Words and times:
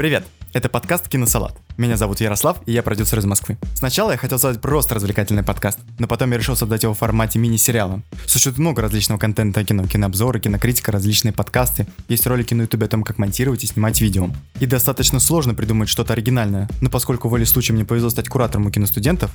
Привет! 0.00 0.24
Это 0.54 0.70
подкаст 0.70 1.10
«Киносалат». 1.10 1.58
Меня 1.80 1.96
зовут 1.96 2.20
Ярослав, 2.20 2.58
и 2.66 2.72
я 2.72 2.82
продюсер 2.82 3.20
из 3.20 3.24
Москвы. 3.24 3.56
Сначала 3.74 4.10
я 4.10 4.18
хотел 4.18 4.38
создать 4.38 4.60
просто 4.60 4.96
развлекательный 4.96 5.42
подкаст, 5.42 5.78
но 5.98 6.06
потом 6.06 6.30
я 6.30 6.36
решил 6.36 6.54
создать 6.54 6.82
его 6.82 6.92
в 6.92 6.98
формате 6.98 7.38
мини-сериала. 7.38 8.02
Существует 8.26 8.58
много 8.58 8.82
различного 8.82 9.18
контента 9.18 9.60
о 9.60 9.64
кино, 9.64 9.86
кинообзоры, 9.86 10.40
кинокритика, 10.40 10.92
различные 10.92 11.32
подкасты. 11.32 11.86
Есть 12.06 12.26
ролики 12.26 12.52
на 12.52 12.62
ютубе 12.62 12.84
о 12.84 12.88
том, 12.90 13.02
как 13.02 13.16
монтировать 13.16 13.64
и 13.64 13.66
снимать 13.66 13.98
видео. 14.02 14.28
И 14.60 14.66
достаточно 14.66 15.20
сложно 15.20 15.54
придумать 15.54 15.88
что-то 15.88 16.12
оригинальное, 16.12 16.68
но 16.82 16.90
поскольку 16.90 17.30
волей 17.30 17.46
случая 17.46 17.72
мне 17.72 17.86
повезло 17.86 18.10
стать 18.10 18.28
куратором 18.28 18.66
у 18.66 18.70
киностудентов, 18.70 19.30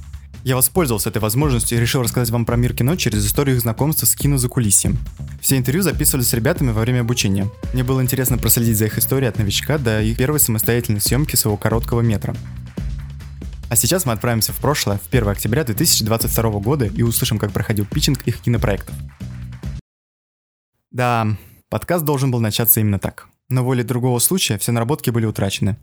я 0.46 0.56
воспользовался 0.56 1.10
этой 1.10 1.24
возможностью 1.24 1.76
и 1.76 1.82
решил 1.82 2.04
рассказать 2.04 2.30
вам 2.30 2.46
про 2.46 2.56
мир 2.56 2.76
кино 2.76 2.96
через 2.96 3.26
историю 3.26 3.56
их 3.56 3.64
знакомства 3.64 4.06
с 4.06 4.14
кино 4.16 4.38
за 4.38 4.48
кулисьем. 4.48 5.00
Все 5.42 5.58
интервью 5.58 5.82
записывались 5.82 6.28
с 6.28 6.34
ребятами 6.34 6.70
во 6.70 6.82
время 6.82 7.00
обучения. 7.00 7.50
Мне 7.74 7.84
было 7.84 8.00
интересно 8.04 8.38
проследить 8.38 8.78
за 8.78 8.86
их 8.86 9.00
историей 9.00 9.30
от 9.30 9.40
новичка 9.40 9.80
до 9.80 10.04
их 10.04 10.18
первой 10.18 10.40
самостоятельной 10.40 11.02
съемки 11.02 11.36
своего 11.36 11.58
короткого 11.58 12.02
метра. 12.02 12.35
А 13.70 13.76
сейчас 13.76 14.06
мы 14.06 14.14
отправимся 14.14 14.54
в 14.54 14.58
прошлое, 14.58 15.00
в 15.00 15.08
1 15.08 15.28
октября 15.28 15.64
2022 15.64 16.52
года 16.60 16.86
и 16.86 17.02
услышим, 17.02 17.40
как 17.40 17.52
проходил 17.52 17.86
питчинг 17.86 18.22
их 18.28 18.40
кинопроектов. 18.40 18.96
Да, 20.92 21.36
подкаст 21.70 22.06
должен 22.06 22.32
был 22.32 22.40
начаться 22.40 22.80
именно 22.80 23.00
так. 23.00 23.28
Но 23.50 23.64
волей 23.64 23.84
другого 23.84 24.20
случая 24.20 24.58
все 24.58 24.72
наработки 24.72 25.10
были 25.10 25.26
утрачены. 25.26 25.78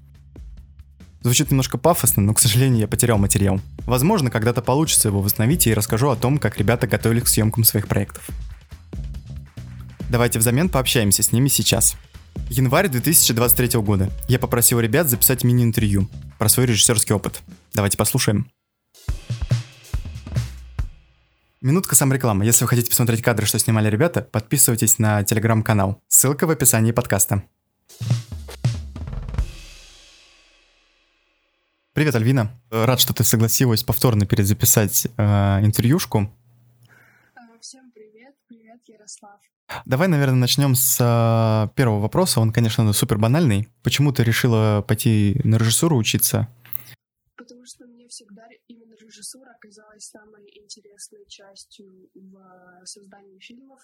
Звучит 1.21 1.51
немножко 1.51 1.77
пафосно, 1.77 2.23
но, 2.23 2.35
к 2.35 2.41
сожалению, 2.41 2.81
я 2.81 2.89
потерял 2.89 3.19
материал. 3.19 3.61
Возможно, 3.81 4.31
когда-то 4.31 4.63
получится 4.63 5.09
его 5.09 5.21
восстановить 5.21 5.67
и 5.67 5.75
расскажу 5.75 6.09
о 6.09 6.17
том, 6.17 6.39
как 6.39 6.59
ребята 6.59 6.87
готовились 6.87 7.25
к 7.25 7.29
съемкам 7.29 7.63
своих 7.63 7.89
проектов. 7.89 8.29
Давайте 10.09 10.39
взамен 10.39 10.69
пообщаемся 10.69 11.23
с 11.23 11.31
ними 11.31 11.49
сейчас. 11.49 11.97
Январь 12.49 12.89
2023 12.89 13.81
года. 13.81 14.11
Я 14.29 14.39
попросил 14.39 14.81
ребят 14.81 15.09
записать 15.09 15.45
мини-интервью 15.45 16.09
про 16.43 16.49
свой 16.49 16.67
режиссерский 16.67 17.15
опыт. 17.15 17.41
Давайте 17.73 17.97
послушаем. 17.97 18.51
Минутка 21.61 21.95
сам 21.95 22.13
реклама. 22.13 22.45
Если 22.45 22.65
вы 22.65 22.69
хотите 22.69 22.91
посмотреть 22.91 23.23
кадры, 23.23 23.47
что 23.47 23.61
снимали 23.61 23.89
ребята, 23.89 24.23
подписывайтесь 24.23 24.99
на 24.99 25.23
телеграм-канал. 25.23 26.03
Ссылка 26.09 26.49
в 26.49 26.51
описании 26.51 26.91
подкаста. 26.91 27.45
Привет, 31.93 32.17
Альвина. 32.17 32.61
Рад, 32.71 32.99
что 32.99 33.15
ты 33.15 33.23
согласилась 33.23 33.85
повторно 33.85 34.27
перезаписать 34.27 35.07
э, 35.17 35.23
интервьюшку. 35.65 36.29
А, 37.37 37.41
всем 37.61 37.93
привет, 37.93 38.35
привет, 38.49 38.81
Ярослав. 38.89 39.39
Давай, 39.85 40.09
наверное, 40.09 40.37
начнем 40.37 40.75
с 40.75 40.99
э, 41.01 41.75
первого 41.75 42.01
вопроса. 42.01 42.41
Он, 42.41 42.53
конечно, 42.53 42.93
супер 42.93 43.19
банальный. 43.19 43.69
Почему 43.83 44.13
ты 44.13 44.25
решила 44.25 44.85
пойти 44.87 45.41
на 45.45 45.57
режиссуру 45.57 45.97
учиться? 45.97 46.49
Потому 47.37 47.65
что 47.65 47.87
мне 47.87 48.09
всегда 48.09 48.47
именно 48.69 48.95
режиссура 48.95 49.51
оказалась 49.51 50.05
самой 50.05 50.47
интересной 50.59 51.27
частью 51.27 52.11
в 52.15 52.85
создании 52.85 53.39
фильмов. 53.39 53.81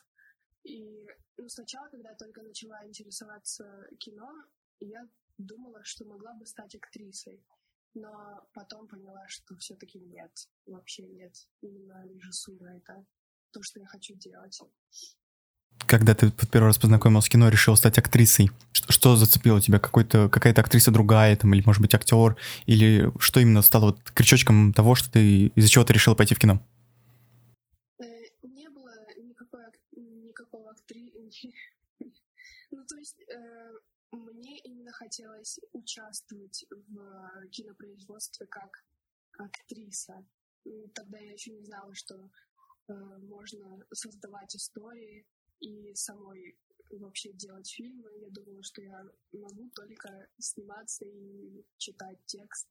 И 0.64 1.06
ну, 1.36 1.48
сначала, 1.48 1.88
когда 1.88 2.10
я 2.10 2.16
только 2.16 2.42
начала 2.42 2.84
интересоваться 2.86 3.64
кино, 3.98 4.30
я 4.80 5.06
думала, 5.38 5.80
что 5.84 6.04
могла 6.04 6.34
бы 6.34 6.46
стать 6.46 6.74
актрисой 6.74 7.40
но 7.94 8.40
потом 8.52 8.86
поняла, 8.86 9.26
что 9.28 9.56
все-таки 9.56 9.98
нет, 9.98 10.32
вообще 10.66 11.06
нет. 11.06 11.34
Именно 11.60 12.06
режиссура 12.06 12.68
это 12.76 13.04
то, 13.50 13.62
что 13.62 13.80
я 13.80 13.86
хочу 13.86 14.14
делать. 14.14 14.60
Когда 15.86 16.14
ты 16.14 16.30
первый 16.50 16.66
раз 16.66 16.78
познакомилась 16.78 17.24
с 17.24 17.28
кино, 17.28 17.48
решил 17.48 17.76
стать 17.76 17.98
актрисой, 17.98 18.50
что, 18.72 18.92
что 18.92 19.16
зацепило 19.16 19.60
тебя? 19.60 19.78
Какой-то, 19.78 20.28
какая-то 20.28 20.60
актриса 20.60 20.90
другая, 20.90 21.36
там, 21.36 21.54
или, 21.54 21.62
может 21.64 21.80
быть, 21.80 21.94
актер? 21.94 22.36
Или 22.66 23.10
что 23.18 23.40
именно 23.40 23.62
стало 23.62 23.86
вот 23.86 24.10
крючочком 24.10 24.72
того, 24.72 24.94
что 24.94 25.10
ты 25.10 25.46
из-за 25.46 25.68
чего 25.68 25.84
ты 25.84 25.94
решила 25.94 26.14
пойти 26.14 26.34
в 26.34 26.38
кино? 26.38 26.60
Не 28.42 28.68
было 28.68 28.92
никакой, 29.16 29.62
никакого 29.92 30.70
актри... 30.70 31.12
ну, 32.70 32.84
то 32.86 32.96
есть 32.96 33.20
э, 33.28 33.72
мне 34.12 34.58
именно 34.60 34.92
хотелось 34.92 35.58
участвовать 35.72 36.66
в 36.70 37.48
кинопроизводстве 37.50 38.46
как 38.46 38.84
актриса. 39.38 40.24
Тогда 40.94 41.18
я 41.18 41.32
еще 41.32 41.52
не 41.52 41.64
знала, 41.64 41.94
что 41.94 42.14
э, 42.88 42.92
можно 43.22 43.80
создавать 43.92 44.54
истории 44.56 45.24
и 45.60 45.94
самой 45.94 46.56
вообще 46.90 47.32
делать 47.32 47.70
фильмы. 47.70 48.08
Я 48.20 48.30
думала, 48.30 48.62
что 48.62 48.82
я 48.82 49.02
могу 49.32 49.70
только 49.74 50.08
сниматься 50.38 51.04
и 51.04 51.64
читать 51.76 52.18
текст 52.26 52.66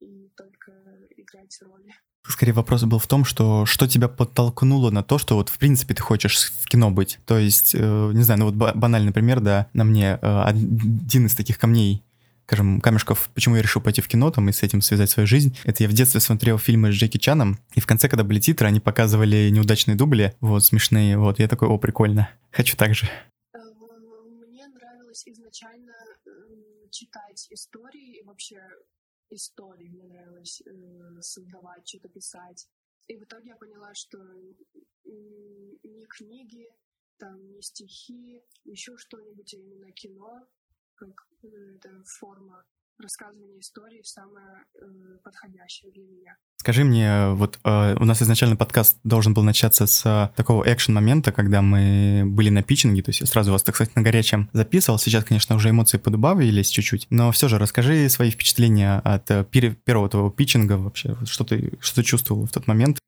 и 0.00 0.30
только 0.36 0.72
играть 1.16 1.58
роли. 1.62 1.92
Скорее 2.26 2.52
вопрос 2.52 2.84
был 2.84 2.98
в 2.98 3.06
том, 3.06 3.24
что 3.24 3.64
что 3.64 3.88
тебя 3.88 4.08
подтолкнуло 4.08 4.90
на 4.90 5.02
то, 5.02 5.18
что 5.18 5.36
вот 5.36 5.48
в 5.48 5.58
принципе 5.58 5.94
ты 5.94 6.02
хочешь 6.02 6.52
в 6.52 6.68
кино 6.68 6.90
быть. 6.90 7.18
То 7.26 7.38
есть, 7.38 7.74
э, 7.74 8.10
не 8.12 8.22
знаю, 8.22 8.40
ну 8.40 8.50
вот 8.50 8.54
банальный 8.54 9.12
пример, 9.12 9.40
да, 9.40 9.68
на 9.72 9.84
мне 9.84 10.18
э, 10.20 10.42
один 10.42 11.26
из 11.26 11.34
таких 11.34 11.58
камней 11.58 12.04
скажем, 12.48 12.80
камешков, 12.80 13.28
почему 13.34 13.56
я 13.56 13.62
решил 13.62 13.82
пойти 13.82 14.00
в 14.00 14.08
кино 14.08 14.30
там 14.30 14.48
и 14.48 14.52
с 14.52 14.62
этим 14.62 14.80
связать 14.80 15.10
свою 15.10 15.26
жизнь. 15.26 15.54
Это 15.64 15.82
я 15.82 15.88
в 15.88 15.92
детстве 15.92 16.18
смотрел 16.18 16.56
фильмы 16.56 16.90
с 16.90 16.94
Джеки 16.94 17.18
Чаном, 17.18 17.58
и 17.74 17.80
в 17.80 17.86
конце, 17.86 18.08
когда 18.08 18.24
были 18.24 18.40
титры, 18.40 18.68
они 18.68 18.80
показывали 18.80 19.50
неудачные 19.50 19.98
дубли, 19.98 20.34
вот, 20.40 20.64
смешные, 20.64 21.18
вот, 21.18 21.38
я 21.38 21.46
такой, 21.46 21.68
о, 21.68 21.76
прикольно, 21.76 22.30
хочу 22.50 22.74
так 22.78 22.94
же. 22.94 23.04
Э, 23.52 23.58
мне 24.48 24.66
нравилось 24.66 25.28
изначально 25.28 25.92
читать 26.90 27.48
истории 27.50 28.20
и 28.20 28.24
вообще 28.24 28.62
истории 29.28 29.90
мне 29.90 30.04
нравилось 30.04 30.62
э, 30.62 31.20
создавать, 31.20 31.86
что-то 31.86 32.08
писать. 32.08 32.66
И 33.08 33.16
в 33.18 33.24
итоге 33.24 33.50
я 33.50 33.56
поняла, 33.56 33.92
что 33.92 34.16
не 35.04 36.06
книги, 36.06 36.66
там, 37.18 37.36
не 37.52 37.60
стихи, 37.60 38.42
еще 38.64 38.96
что-нибудь, 38.96 39.52
а 39.52 39.58
именно 39.58 39.92
кино, 39.92 40.48
как 40.98 41.26
э, 41.42 41.48
это 41.76 41.90
форма 42.18 42.62
рассказывания 43.00 43.60
истории 43.60 44.02
самое 44.02 44.64
э, 44.74 45.18
подходящее 45.22 45.92
для 45.92 46.04
меня. 46.04 46.36
Скажи 46.56 46.84
мне, 46.84 47.28
вот 47.30 47.58
э, 47.64 47.94
у 47.94 48.04
нас 48.04 48.20
изначально 48.22 48.56
подкаст 48.56 48.98
должен 49.04 49.34
был 49.34 49.42
начаться 49.42 49.86
с 49.86 50.04
э, 50.04 50.34
такого 50.36 50.64
экшен-момента, 50.64 51.32
когда 51.32 51.62
мы 51.62 52.24
были 52.26 52.50
на 52.50 52.62
питчинге, 52.62 53.02
то 53.02 53.10
есть 53.10 53.20
я 53.20 53.26
сразу 53.26 53.52
вас, 53.52 53.62
так 53.62 53.76
сказать, 53.76 53.94
на 53.94 54.02
горячем 54.02 54.50
записывал. 54.52 54.98
Сейчас, 54.98 55.24
конечно, 55.24 55.54
уже 55.54 55.70
эмоции 55.70 55.98
подубавились 55.98 56.68
чуть-чуть, 56.68 57.06
но 57.10 57.30
все 57.30 57.48
же 57.48 57.58
расскажи 57.58 58.08
свои 58.08 58.30
впечатления 58.30 59.00
от 59.04 59.30
э, 59.30 59.44
первого 59.44 60.08
твоего 60.08 60.30
питчинга 60.30 60.76
вообще, 60.76 61.16
что 61.24 61.44
ты, 61.44 61.78
что 61.80 61.96
ты 61.96 62.02
чувствовал 62.02 62.46
в 62.46 62.50
тот 62.50 62.66
момент? 62.66 62.98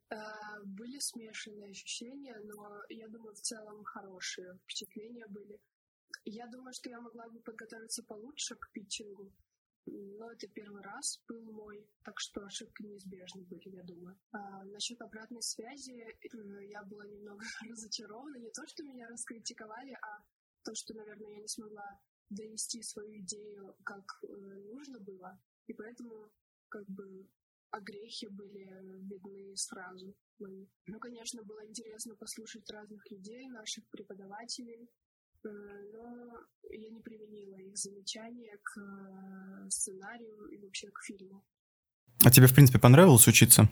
Были 0.64 1.00
смешанные 1.00 1.70
ощущения, 1.70 2.36
но 2.44 2.80
я 2.88 3.08
думаю, 3.08 3.34
в 3.34 3.40
целом 3.40 3.82
хорошие 3.84 4.54
впечатления 4.64 5.26
были. 5.28 5.58
Я 6.24 6.46
думаю, 6.46 6.72
что 6.72 6.90
я 6.90 7.00
могла 7.00 7.28
бы 7.28 7.40
подготовиться 7.40 8.02
получше 8.02 8.54
к 8.56 8.70
питчингу, 8.72 9.32
но 9.86 10.30
это 10.30 10.46
первый 10.48 10.82
раз 10.82 11.22
был 11.26 11.42
мой, 11.52 11.88
так 12.04 12.20
что 12.20 12.44
ошибки 12.44 12.82
неизбежны 12.82 13.42
были, 13.44 13.68
я 13.70 13.82
думаю. 13.82 14.18
А, 14.32 14.64
насчет 14.64 15.00
обратной 15.00 15.42
связи 15.42 15.92
э, 15.92 16.66
я 16.66 16.82
была 16.84 17.06
немного 17.06 17.42
разочарована. 17.68 18.36
Не 18.36 18.50
то, 18.50 18.66
что 18.66 18.84
меня 18.84 19.08
раскритиковали, 19.08 19.92
а 19.92 20.22
то, 20.62 20.74
что, 20.74 20.94
наверное, 20.94 21.30
я 21.30 21.40
не 21.40 21.48
смогла 21.48 22.00
донести 22.28 22.82
свою 22.82 23.18
идею, 23.20 23.74
как 23.84 24.04
э, 24.22 24.26
нужно 24.72 25.00
было. 25.00 25.40
И 25.66 25.72
поэтому, 25.72 26.30
как 26.68 26.86
бы, 26.86 27.26
огрехи 27.70 28.26
были 28.26 28.68
видны 29.08 29.56
сразу. 29.56 30.14
Ну, 30.38 30.98
конечно, 31.00 31.42
было 31.42 31.66
интересно 31.66 32.16
послушать 32.16 32.68
разных 32.70 33.10
людей, 33.10 33.48
наших 33.48 33.88
преподавателей, 33.88 34.88
но 35.48 36.38
я 36.70 36.90
не 36.90 37.00
применила 37.00 37.56
их 37.56 37.76
замечания 37.76 38.58
к 38.62 38.78
э, 38.78 39.70
сценарию 39.70 40.46
и 40.46 40.58
вообще 40.58 40.88
к 40.88 41.02
фильму. 41.02 41.44
А 42.24 42.30
тебе, 42.30 42.46
в 42.46 42.54
принципе, 42.54 42.78
понравилось 42.78 43.26
учиться? 43.28 43.68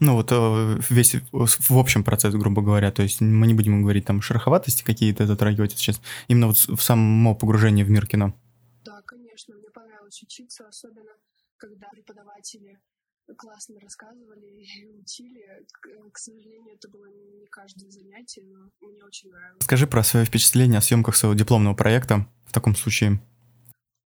Ну, 0.00 0.16
вот 0.16 0.32
э, 0.32 0.80
весь, 0.90 1.14
в 1.32 1.78
общем 1.78 2.04
процесс, 2.04 2.34
грубо 2.34 2.60
говоря, 2.60 2.90
то 2.90 3.02
есть 3.02 3.20
мы 3.20 3.46
не 3.46 3.54
будем 3.54 3.82
говорить 3.82 4.04
там 4.04 4.20
шероховатости 4.20 4.82
какие-то 4.82 5.26
затрагивать 5.26 5.72
сейчас, 5.72 6.00
именно 6.28 6.48
вот 6.48 6.56
в 6.56 6.82
само 6.82 7.34
погружение 7.34 7.84
в 7.84 7.90
мир 7.90 8.06
кино. 8.06 8.34
Да, 8.84 9.00
конечно, 9.02 9.54
мне 9.54 9.70
понравилось 9.70 10.22
учиться, 10.22 10.66
особенно 10.66 11.12
когда 11.56 11.88
преподаватели 11.90 12.80
классно 13.34 13.80
рассказывали 13.80 14.46
и 14.62 14.86
учили. 14.86 15.66
К, 15.72 16.10
к 16.12 16.18
сожалению, 16.18 16.74
это 16.74 16.88
было 16.88 17.06
не 17.06 17.46
каждое 17.46 17.90
занятие, 17.90 18.42
но 18.44 18.70
мне 18.80 19.04
очень 19.04 19.30
нравилось. 19.30 19.64
Скажи 19.64 19.86
про 19.86 20.02
свое 20.02 20.26
впечатление 20.26 20.78
о 20.78 20.82
съемках 20.82 21.16
своего 21.16 21.36
дипломного 21.36 21.74
проекта 21.74 22.26
в 22.46 22.52
таком 22.52 22.74
случае. 22.74 23.20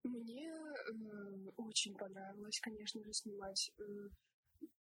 Мне 0.03 0.47
э, 0.47 1.49
очень 1.57 1.95
понравилось, 1.95 2.59
конечно 2.59 3.03
же, 3.03 3.13
снимать 3.13 3.71
э, 3.79 3.83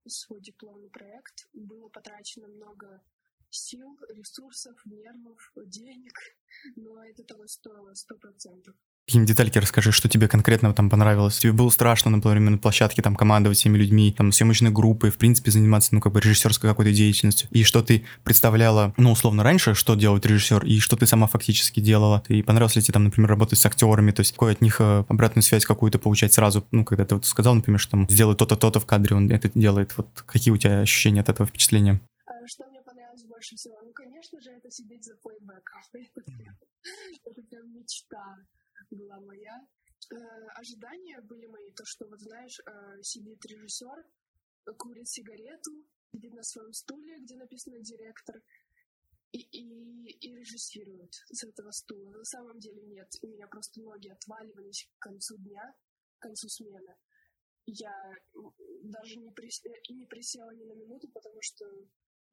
свой 0.07 0.41
дипломный 0.41 0.89
проект. 0.89 1.47
Было 1.53 1.89
потрачено 1.89 2.47
много 2.47 3.01
сил, 3.49 3.97
ресурсов, 4.09 4.75
нервов, 4.85 5.39
денег, 5.55 6.13
но 6.75 7.03
это 7.03 7.23
того 7.23 7.47
стоило 7.47 7.93
сто 7.93 8.15
процентов. 8.17 8.75
Какие-нибудь 9.05 9.35
детальки 9.35 9.57
расскажи, 9.57 9.91
что 9.91 10.07
тебе 10.07 10.29
конкретно 10.29 10.73
там 10.73 10.89
понравилось. 10.89 11.37
Тебе 11.37 11.51
было 11.51 11.69
страшно, 11.69 12.09
например, 12.09 12.51
на 12.51 12.57
площадке 12.57 13.01
там 13.01 13.17
командовать 13.17 13.57
всеми 13.57 13.77
людьми, 13.77 14.13
там 14.17 14.31
съемочной 14.31 14.71
группой, 14.71 15.11
в 15.11 15.17
принципе, 15.17 15.51
заниматься, 15.51 15.93
ну, 15.93 15.99
как 15.99 16.13
бы 16.13 16.21
режиссерской 16.21 16.69
какой-то 16.69 16.93
деятельностью. 16.93 17.49
И 17.51 17.65
что 17.65 17.83
ты 17.83 18.05
представляла, 18.23 18.93
ну, 18.95 19.11
условно, 19.11 19.43
раньше, 19.43 19.73
что 19.73 19.95
делает 19.95 20.25
режиссер, 20.25 20.63
и 20.65 20.79
что 20.79 20.95
ты 20.95 21.05
сама 21.05 21.27
фактически 21.27 21.81
делала. 21.81 22.23
И 22.29 22.43
понравилось 22.43 22.77
ли 22.77 22.81
тебе 22.81 22.93
там, 22.93 23.03
например, 23.03 23.29
работать 23.29 23.59
с 23.59 23.65
актерами, 23.65 24.11
то 24.11 24.21
есть 24.21 24.31
какой 24.31 24.53
от 24.53 24.61
них 24.61 24.79
э, 24.79 25.03
обратную 25.09 25.43
связь 25.43 25.65
какую-то 25.65 25.99
получать 25.99 26.31
сразу, 26.31 26.65
ну, 26.71 26.85
когда 26.85 27.03
ты 27.03 27.15
вот 27.15 27.25
сказал, 27.25 27.55
например, 27.55 27.81
что 27.81 27.91
там 27.91 28.09
сделай 28.09 28.37
то-то, 28.37 28.55
то-то 28.55 28.79
в 28.79 28.85
кадре, 28.85 29.17
он 29.17 29.29
это 29.29 29.51
делает. 29.53 29.97
Вот 29.97 30.07
какие 30.25 30.53
у 30.53 30.57
тебя 30.57 30.79
ощущения 30.79 31.19
от 31.19 31.27
этого 31.27 31.45
впечатления? 31.45 31.99
А 32.25 32.47
что 32.47 32.63
мне 32.69 32.79
понравилось 32.79 33.23
больше 33.27 33.57
всего? 33.57 33.75
Ну, 33.83 33.91
конечно 33.91 34.39
же, 34.39 34.49
это 34.51 34.71
сидеть 34.71 35.03
за 35.03 35.15
плейбеком. 35.21 35.73
Это 37.25 37.41
прям 37.49 37.73
мечта 37.73 38.35
была 38.95 39.19
моя. 39.19 39.67
Э, 40.11 40.15
ожидания 40.55 41.21
были 41.21 41.47
мои, 41.47 41.71
то, 41.71 41.85
что, 41.85 42.07
вот 42.07 42.19
знаешь, 42.19 42.59
э, 42.59 43.01
сидит 43.01 43.45
режиссер, 43.45 44.05
курит 44.77 45.07
сигарету, 45.07 45.71
сидит 46.13 46.33
на 46.33 46.43
своем 46.43 46.73
стуле, 46.73 47.19
где 47.19 47.35
написано 47.35 47.79
директор, 47.79 48.41
и, 49.31 49.39
и, 49.39 50.11
и 50.27 50.35
режиссирует 50.35 51.13
с 51.31 51.43
этого 51.43 51.71
стула. 51.71 52.11
На 52.11 52.23
самом 52.23 52.59
деле 52.59 52.81
нет, 52.83 53.09
у 53.21 53.27
меня 53.27 53.47
просто 53.47 53.81
ноги 53.81 54.09
отваливались 54.09 54.89
к 54.97 55.03
концу 55.03 55.37
дня, 55.37 55.73
к 56.19 56.21
концу 56.21 56.47
смены. 56.49 56.95
Я 57.65 57.93
даже 58.83 59.15
не, 59.15 59.31
прис... 59.31 59.63
Э, 59.65 59.69
не 59.89 60.05
присела 60.05 60.51
ни 60.51 60.65
на 60.65 60.73
минуту, 60.73 61.09
потому 61.09 61.41
что 61.41 61.65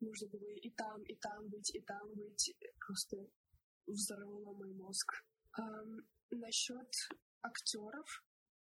нужно 0.01 0.29
было 0.29 0.49
и 0.49 0.71
там, 0.71 1.03
и 1.05 1.15
там 1.17 1.49
быть, 1.49 1.75
и 1.75 1.81
там 1.81 2.15
быть. 2.15 2.55
Просто 2.87 3.17
взорвало 3.87 4.53
мой 4.55 4.73
мозг. 4.75 5.13
Насчет 6.31 6.93
актеров, 7.43 8.25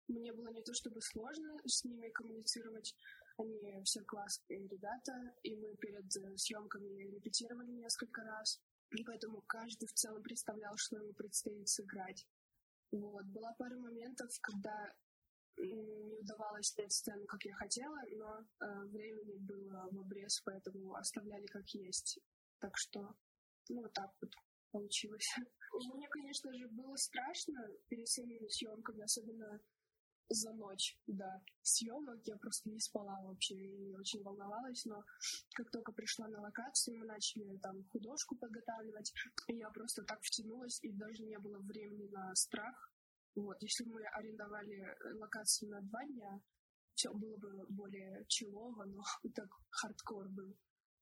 мне 0.09 0.33
было 0.33 0.49
не 0.49 0.63
то 0.63 0.75
чтобы 0.75 1.01
сложно 1.01 1.57
с 1.65 1.85
ними 1.85 2.11
коммуницировать. 2.11 2.95
Они 3.39 3.83
все 3.85 4.03
классные 4.03 4.69
ребята, 4.69 5.13
и 5.43 5.57
мы 5.57 5.75
перед 5.77 6.05
э, 6.17 6.37
съемками 6.37 7.11
репетировали 7.11 7.73
несколько 7.73 8.23
раз. 8.23 8.61
И 8.91 9.03
поэтому 9.03 9.43
каждый 9.43 9.87
в 9.89 9.95
целом 9.95 10.23
представлял, 10.23 10.77
что 10.77 10.97
ему 10.97 11.13
предстоит 11.15 11.69
сыграть. 11.69 12.27
Вот. 12.93 13.25
Была 13.27 13.53
пара 13.59 13.77
моментов, 13.77 14.31
когда 14.41 14.95
не 15.57 16.17
удавалось 16.17 16.69
снять 16.69 16.93
сцену, 16.93 17.27
как 17.27 17.45
я 17.45 17.55
хотела, 17.55 17.99
но 18.13 18.41
э, 18.41 18.85
времени 18.87 19.37
было 19.39 19.89
в 19.91 19.99
обрез, 19.99 20.41
поэтому 20.45 20.95
оставляли 20.95 21.47
как 21.47 21.69
есть. 21.71 22.21
Так 22.61 22.77
что, 22.77 23.17
ну, 23.69 23.83
вот 23.83 23.93
так 23.95 24.13
вот 24.21 24.31
получилось. 24.75 25.29
Мне, 25.95 26.09
конечно 26.09 26.53
же, 26.53 26.67
было 26.69 26.97
страшно 26.97 27.59
перед 27.89 28.09
самими 28.09 28.49
съемками, 28.49 29.03
особенно 29.03 29.61
за 30.29 30.53
ночь, 30.53 30.99
да, 31.07 31.43
съемок. 31.63 32.21
Я 32.27 32.37
просто 32.37 32.71
не 32.71 32.81
спала 32.81 33.21
вообще 33.23 33.55
и 33.55 33.95
очень 33.95 34.23
волновалась, 34.23 34.85
но 34.85 35.05
как 35.55 35.71
только 35.71 35.93
пришла 35.93 36.29
на 36.29 36.41
локацию, 36.41 36.99
мы 36.99 37.07
начали 37.07 37.59
там 37.59 37.85
художку 37.93 38.37
подготавливать, 38.37 39.13
и 39.49 39.57
я 39.57 39.71
просто 39.71 40.03
так 40.05 40.21
втянулась, 40.23 40.83
и 40.83 40.93
даже 40.93 41.23
не 41.23 41.39
было 41.39 41.59
времени 41.59 42.09
на 42.09 42.35
страх. 42.35 42.93
Вот, 43.37 43.57
если 43.63 43.85
мы 43.85 44.03
арендовали 44.19 44.97
локацию 45.19 45.71
на 45.71 45.81
два 45.83 46.05
дня, 46.07 46.41
все 46.95 47.13
было 47.13 47.37
бы 47.37 47.67
более 47.69 48.25
челово, 48.29 48.85
но 48.85 49.03
так 49.35 49.49
хардкор 49.71 50.29
был 50.31 50.57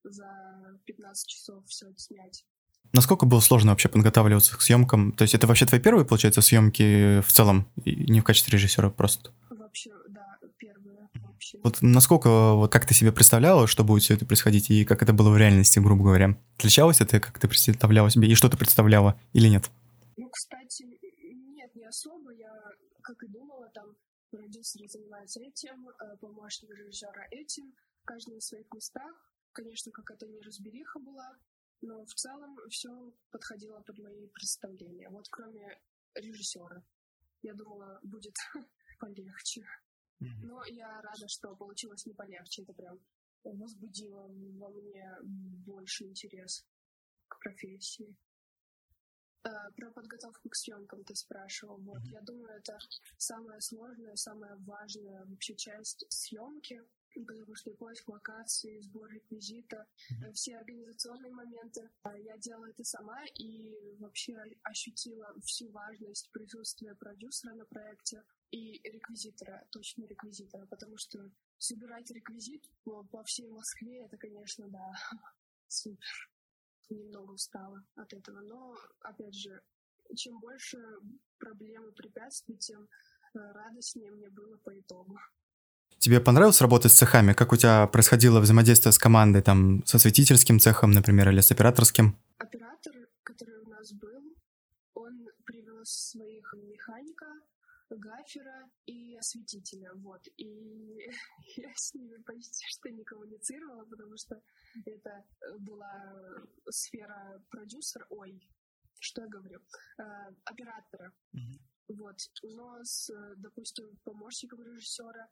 за 0.05 0.81
15 0.85 1.29
часов 1.29 1.65
все 1.67 1.95
снять. 1.97 2.45
Насколько 2.93 3.25
было 3.25 3.41
сложно 3.41 3.71
вообще 3.71 3.89
подготавливаться 3.89 4.57
к 4.57 4.61
съемкам? 4.61 5.13
То 5.13 5.23
есть 5.23 5.35
это 5.35 5.47
вообще 5.47 5.65
твои 5.65 5.81
первые, 5.81 6.05
получается, 6.05 6.43
съемки 6.43 7.21
в 7.21 7.33
целом, 7.33 7.67
и 7.85 8.11
не 8.11 8.21
в 8.21 8.25
качестве 8.25 8.53
режиссера 8.53 8.91
просто? 8.91 9.33
Вообще, 9.49 9.91
да, 10.09 10.37
первые 10.59 11.09
вообще. 11.15 11.59
Вот 11.65 11.81
насколько, 11.81 12.53
вот 12.53 12.71
как 12.71 12.87
ты 12.87 12.93
себе 12.93 13.11
представляла, 13.11 13.67
что 13.67 13.83
будет 13.83 14.03
все 14.03 14.15
это 14.15 14.27
происходить, 14.27 14.71
и 14.71 14.85
как 14.85 15.03
это 15.03 15.15
было 15.15 15.31
в 15.31 15.39
реальности, 15.39 15.79
грубо 15.79 16.05
говоря? 16.05 16.37
Отличалось 16.59 17.01
это, 17.01 17.19
как 17.19 17.39
ты 17.39 17.49
представляла 17.49 18.11
себе, 18.11 18.29
и 18.29 18.35
что 18.35 18.51
ты 18.51 18.59
представляла, 18.59 19.19
или 19.33 19.49
нет? 19.49 19.71
Ну, 20.19 20.29
кстати, 20.29 20.83
нет, 20.83 21.75
не 21.75 21.85
особо. 21.85 22.33
Я, 22.35 22.53
как 23.03 23.23
и 23.23 23.29
думала, 23.29 23.71
там 23.75 23.87
продюсеры 24.31 24.87
занимаются 24.89 25.41
этим, 25.41 25.89
э, 25.89 26.17
помощник 26.21 26.71
режиссера 26.71 27.27
этим, 27.31 27.73
каждый 28.05 28.35
на 28.35 28.41
своих 28.41 28.67
местах. 28.75 29.13
Конечно, 29.53 29.93
какая-то 29.93 30.27
неразбериха 30.27 30.99
была, 30.99 31.37
но 31.83 32.05
в 32.05 32.15
целом 32.15 32.57
все 32.71 33.13
подходило 33.31 33.81
под 33.81 33.99
мои 33.99 34.29
представления. 34.29 35.09
Вот 35.11 35.29
кроме 35.29 35.81
режиссера. 36.15 36.83
Я 37.43 37.55
думала, 37.55 37.99
будет 38.03 38.37
полегче. 39.01 39.67
Но 40.21 40.65
я 40.67 41.01
рада, 41.03 41.27
что 41.27 41.55
получилось 41.57 42.07
не 42.07 42.15
полегче. 42.15 42.63
Это 42.63 42.73
прям 42.73 43.01
возбудило 43.45 44.29
во 44.29 44.69
мне 44.71 45.19
больше 45.21 46.05
интерес 46.05 46.65
к 47.29 47.41
профессии. 47.41 48.17
Э, 49.45 49.73
про 49.77 49.91
подготовку 49.91 50.49
к 50.49 50.55
съемкам 50.55 51.03
ты 51.03 51.17
спрашивал. 51.17 51.79
Вот, 51.79 52.05
я 52.05 52.21
думаю, 52.21 52.59
это 52.59 52.79
самая 53.19 53.61
сложная, 53.61 54.15
самая 54.15 54.57
важная 54.59 55.25
вообще 55.25 55.57
часть 55.57 56.05
съемки 56.09 56.81
потому 57.15 57.55
что 57.55 57.71
и 57.71 57.75
поиск 57.75 58.09
локации, 58.09 58.81
сбор 58.81 59.11
реквизита, 59.11 59.87
mm-hmm. 60.11 60.33
все 60.33 60.57
организационные 60.57 61.33
моменты. 61.33 61.91
А 62.03 62.17
я 62.19 62.37
делала 62.39 62.71
это 62.71 62.85
сама 62.85 63.25
и 63.39 63.97
вообще 63.99 64.37
ощутила 64.63 65.35
всю 65.45 65.71
важность 65.71 66.31
присутствия 66.33 66.95
продюсера 66.95 67.55
на 67.55 67.65
проекте 67.67 68.23
и 68.51 68.81
реквизитора, 68.85 69.67
точно 69.71 70.05
реквизитора, 70.05 70.67
потому 70.67 70.97
что 70.97 71.31
собирать 71.59 72.11
реквизит 72.11 72.69
по, 72.85 73.03
по 73.05 73.23
всей 73.25 73.49
Москве, 73.49 74.05
это, 74.05 74.17
конечно, 74.17 74.69
да, 74.69 74.93
супер. 75.69 76.31
Немного 76.91 77.33
устала 77.33 77.83
от 77.95 78.13
этого, 78.13 78.41
но, 78.41 78.77
опять 79.01 79.35
же, 79.35 79.63
чем 80.15 80.39
больше 80.41 80.79
проблем 81.39 81.89
и 81.89 81.93
препятствий, 81.93 82.57
тем 82.59 82.85
э, 82.85 82.89
радостнее 83.39 84.11
мне 84.11 84.29
было 84.29 84.57
по 84.59 84.79
итогу. 84.79 85.19
Тебе 85.99 86.21
понравилось 86.21 86.61
работать 86.61 86.93
с 86.93 86.97
цехами? 86.97 87.33
Как 87.33 87.53
у 87.53 87.57
тебя 87.57 87.87
происходило 87.87 88.41
взаимодействие 88.41 88.93
с 88.93 88.99
командой, 88.99 89.43
там, 89.43 89.85
со 89.87 89.97
осветительским 89.97 90.59
цехом, 90.59 90.91
например, 90.91 91.29
или 91.31 91.41
с 91.41 91.51
операторским? 91.53 92.17
Оператор, 92.39 92.93
который 93.23 93.59
у 93.61 93.69
нас 93.69 93.93
был, 93.93 94.37
он 94.95 95.29
привез 95.45 95.89
своих 95.89 96.55
механика, 96.55 97.27
гафера 97.91 98.71
и 98.87 99.17
осветителя, 99.17 99.93
вот. 99.95 100.23
И 100.37 101.07
я 101.57 101.73
с 101.75 101.95
ними 101.95 102.17
почти 102.23 102.67
что 102.69 102.91
не 102.91 103.05
коммуницировала, 103.05 103.85
потому 103.85 104.17
что 104.17 104.41
это 104.87 105.25
была 105.59 106.15
сфера 106.71 107.43
продюсера, 107.51 108.07
ой, 108.11 108.41
что 108.99 109.23
я 109.23 109.29
говорю, 109.29 109.61
э, 109.99 110.03
оператора. 110.45 111.13
Mm-hmm. 111.35 111.97
Вот. 111.99 112.17
Но 112.43 112.79
с, 112.83 113.11
допустим, 113.37 113.99
помощником 114.05 114.63
режиссера 114.63 115.29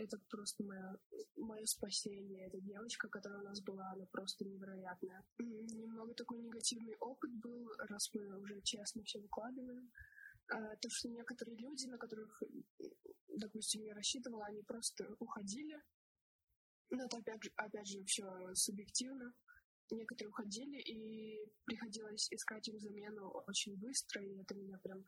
это 0.00 0.18
просто 0.28 0.64
мое, 0.64 0.98
мое 1.36 1.64
спасение. 1.66 2.46
Эта 2.46 2.60
девочка, 2.60 3.08
которая 3.08 3.40
у 3.40 3.44
нас 3.44 3.60
была, 3.60 3.90
она 3.92 4.06
просто 4.06 4.44
невероятная. 4.44 5.24
Немного 5.38 6.14
такой 6.14 6.38
негативный 6.38 6.96
опыт 7.00 7.30
был, 7.34 7.70
раз 7.88 8.10
мы 8.14 8.38
уже 8.40 8.60
честно 8.62 9.02
все 9.04 9.20
выкладываем. 9.20 9.90
А, 10.52 10.76
то, 10.76 10.88
что 10.90 11.08
некоторые 11.08 11.56
люди, 11.58 11.86
на 11.86 11.98
которых, 11.98 12.42
допустим, 13.28 13.82
я 13.82 13.94
рассчитывала, 13.94 14.46
они 14.46 14.62
просто 14.62 15.14
уходили. 15.18 15.80
Но 16.90 17.04
это 17.04 17.18
опять 17.18 17.44
же, 17.44 17.50
опять 17.56 17.86
же 17.86 18.02
все 18.04 18.54
субъективно. 18.54 19.32
Некоторые 19.92 20.30
уходили, 20.30 20.78
и 20.80 21.52
приходилось 21.64 22.32
искать 22.32 22.68
им 22.68 22.78
замену 22.78 23.28
очень 23.48 23.76
быстро, 23.76 24.22
и 24.22 24.40
это 24.40 24.54
меня 24.54 24.78
прям 24.78 25.04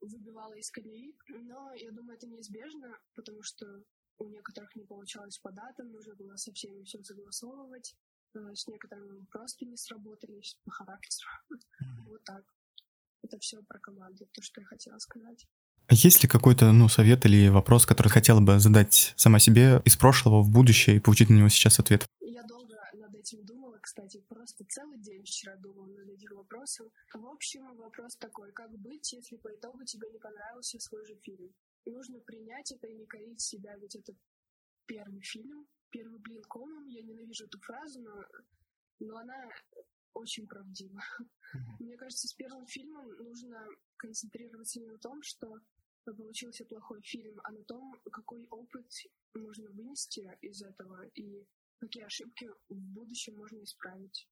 выбивало 0.00 0.54
из 0.54 0.70
колеи. 0.70 1.16
Но 1.28 1.72
я 1.72 1.90
думаю, 1.90 2.16
это 2.16 2.26
неизбежно, 2.26 3.00
потому 3.14 3.42
что 3.42 3.82
у 4.18 4.28
некоторых 4.28 4.74
не 4.76 4.84
получалось 4.84 5.38
по 5.38 5.50
датам, 5.52 5.90
нужно 5.90 6.14
было 6.14 6.36
со 6.36 6.52
всеми 6.52 6.82
все 6.84 7.02
согласовывать. 7.02 7.94
Э, 8.34 8.54
с 8.54 8.66
некоторыми 8.66 9.24
просто 9.30 9.64
не 9.64 9.76
сработались 9.76 10.58
по 10.64 10.70
характеру. 10.70 11.30
Вот 12.06 12.22
так. 12.24 12.44
Это 13.22 13.38
все 13.38 13.62
про 13.62 13.78
команду, 13.80 14.26
то, 14.32 14.42
что 14.42 14.60
я 14.60 14.66
хотела 14.66 14.98
сказать. 14.98 15.46
А 15.88 15.94
есть 15.94 16.22
ли 16.22 16.28
какой-то 16.28 16.72
ну, 16.72 16.88
совет 16.88 17.24
или 17.26 17.48
вопрос, 17.48 17.86
который 17.86 18.08
хотела 18.08 18.40
бы 18.40 18.58
задать 18.58 19.14
сама 19.16 19.38
себе 19.38 19.80
из 19.84 19.96
прошлого 19.96 20.42
в 20.42 20.50
будущее 20.50 20.96
и 20.96 21.00
получить 21.00 21.30
на 21.30 21.34
него 21.34 21.48
сейчас 21.48 21.78
ответ? 21.78 22.06
Я 22.20 22.42
долго 22.42 22.74
над 22.94 23.14
этим 23.14 23.44
думала, 23.44 23.78
кстати, 23.80 24.20
просто 24.28 24.64
целый 24.68 24.98
день 24.98 25.22
вчера 25.24 25.56
думала 25.56 25.86
над 25.86 26.08
этим 26.08 26.36
вопросом. 26.36 26.90
В 27.14 27.26
общем, 27.26 27.76
вопрос 27.76 28.16
такой, 28.16 28.52
как 28.52 28.70
быть, 28.78 29.12
если 29.12 29.36
по 29.36 29.48
итогу 29.54 29.84
тебе 29.84 30.08
не 30.10 30.18
понравился 30.18 30.78
свой 30.80 31.04
же 31.06 31.14
фильм? 31.22 31.54
Нужно 31.86 32.20
принять 32.20 32.72
это 32.72 32.86
и 32.86 32.94
не 32.94 33.06
корить 33.06 33.40
себя, 33.40 33.76
ведь 33.76 33.96
это 33.96 34.12
первый 34.86 35.20
фильм, 35.22 35.66
первый 35.90 36.18
блин 36.20 36.42
комом, 36.42 36.86
я 36.88 37.02
ненавижу 37.02 37.44
эту 37.44 37.58
фразу, 37.60 38.00
но, 38.00 38.24
но 39.00 39.16
она 39.16 39.48
очень 40.14 40.46
правдиво. 40.46 41.00
Мне 41.78 41.96
кажется, 41.96 42.28
с 42.28 42.34
первым 42.34 42.66
фильмом 42.66 43.08
нужно 43.18 43.66
концентрироваться 43.96 44.80
не 44.80 44.86
на 44.86 44.98
том, 44.98 45.22
что 45.22 45.60
получился 46.04 46.64
плохой 46.64 47.02
фильм, 47.02 47.40
а 47.44 47.52
на 47.52 47.62
том, 47.64 48.00
какой 48.12 48.46
опыт 48.46 48.90
можно 49.34 49.70
вынести 49.70 50.30
из 50.40 50.62
этого 50.62 51.04
и 51.14 51.44
какие 51.78 52.04
ошибки 52.04 52.48
в 52.68 52.76
будущем 52.76 53.36
можно 53.36 53.62
исправить. 53.62 54.28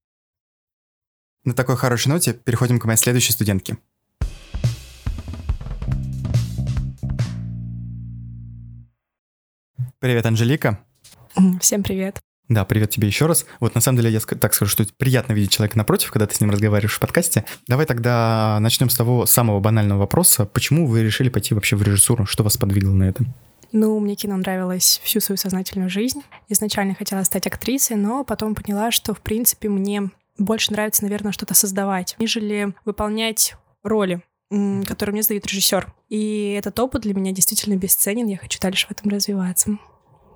На 1.44 1.54
такой 1.54 1.76
хорошей 1.76 2.08
ноте 2.08 2.32
переходим 2.32 2.78
к 2.78 2.84
моей 2.84 2.96
следующей 2.96 3.32
студентке. 3.32 3.76
Привет, 10.04 10.26
Анжелика. 10.26 10.80
Всем 11.62 11.82
привет. 11.82 12.20
Да, 12.50 12.66
привет 12.66 12.90
тебе 12.90 13.06
еще 13.06 13.24
раз. 13.24 13.46
Вот 13.58 13.74
на 13.74 13.80
самом 13.80 13.96
деле 13.96 14.10
я 14.10 14.20
так 14.20 14.52
скажу, 14.52 14.70
что 14.70 14.84
приятно 14.98 15.32
видеть 15.32 15.52
человека 15.52 15.78
напротив, 15.78 16.10
когда 16.10 16.26
ты 16.26 16.34
с 16.34 16.40
ним 16.42 16.50
разговариваешь 16.50 16.94
в 16.94 17.00
подкасте. 17.00 17.46
Давай 17.68 17.86
тогда 17.86 18.58
начнем 18.60 18.90
с 18.90 18.96
того 18.96 19.24
самого 19.24 19.60
банального 19.60 20.00
вопроса. 20.00 20.44
Почему 20.44 20.86
вы 20.86 21.02
решили 21.02 21.30
пойти 21.30 21.54
вообще 21.54 21.76
в 21.76 21.82
режиссуру? 21.82 22.26
Что 22.26 22.44
вас 22.44 22.58
подвигло 22.58 22.90
на 22.90 23.04
это? 23.04 23.24
Ну, 23.72 23.98
мне 23.98 24.14
кино 24.14 24.36
нравилось 24.36 25.00
всю 25.02 25.20
свою 25.20 25.38
сознательную 25.38 25.88
жизнь. 25.88 26.20
Изначально 26.50 26.94
хотела 26.94 27.22
стать 27.22 27.46
актрисой, 27.46 27.96
но 27.96 28.24
потом 28.24 28.54
поняла, 28.54 28.90
что, 28.90 29.14
в 29.14 29.22
принципе, 29.22 29.70
мне 29.70 30.10
больше 30.36 30.70
нравится, 30.72 31.04
наверное, 31.04 31.32
что-то 31.32 31.54
создавать, 31.54 32.14
нежели 32.18 32.74
выполнять 32.84 33.54
роли 33.82 34.20
которые 34.86 35.14
мне 35.14 35.22
сдает 35.22 35.46
режиссер. 35.46 35.92
И 36.10 36.54
этот 36.56 36.78
опыт 36.78 37.02
для 37.02 37.14
меня 37.14 37.32
действительно 37.32 37.76
бесценен. 37.76 38.28
Я 38.28 38.36
хочу 38.36 38.60
дальше 38.60 38.86
в 38.86 38.90
этом 38.92 39.10
развиваться. 39.10 39.78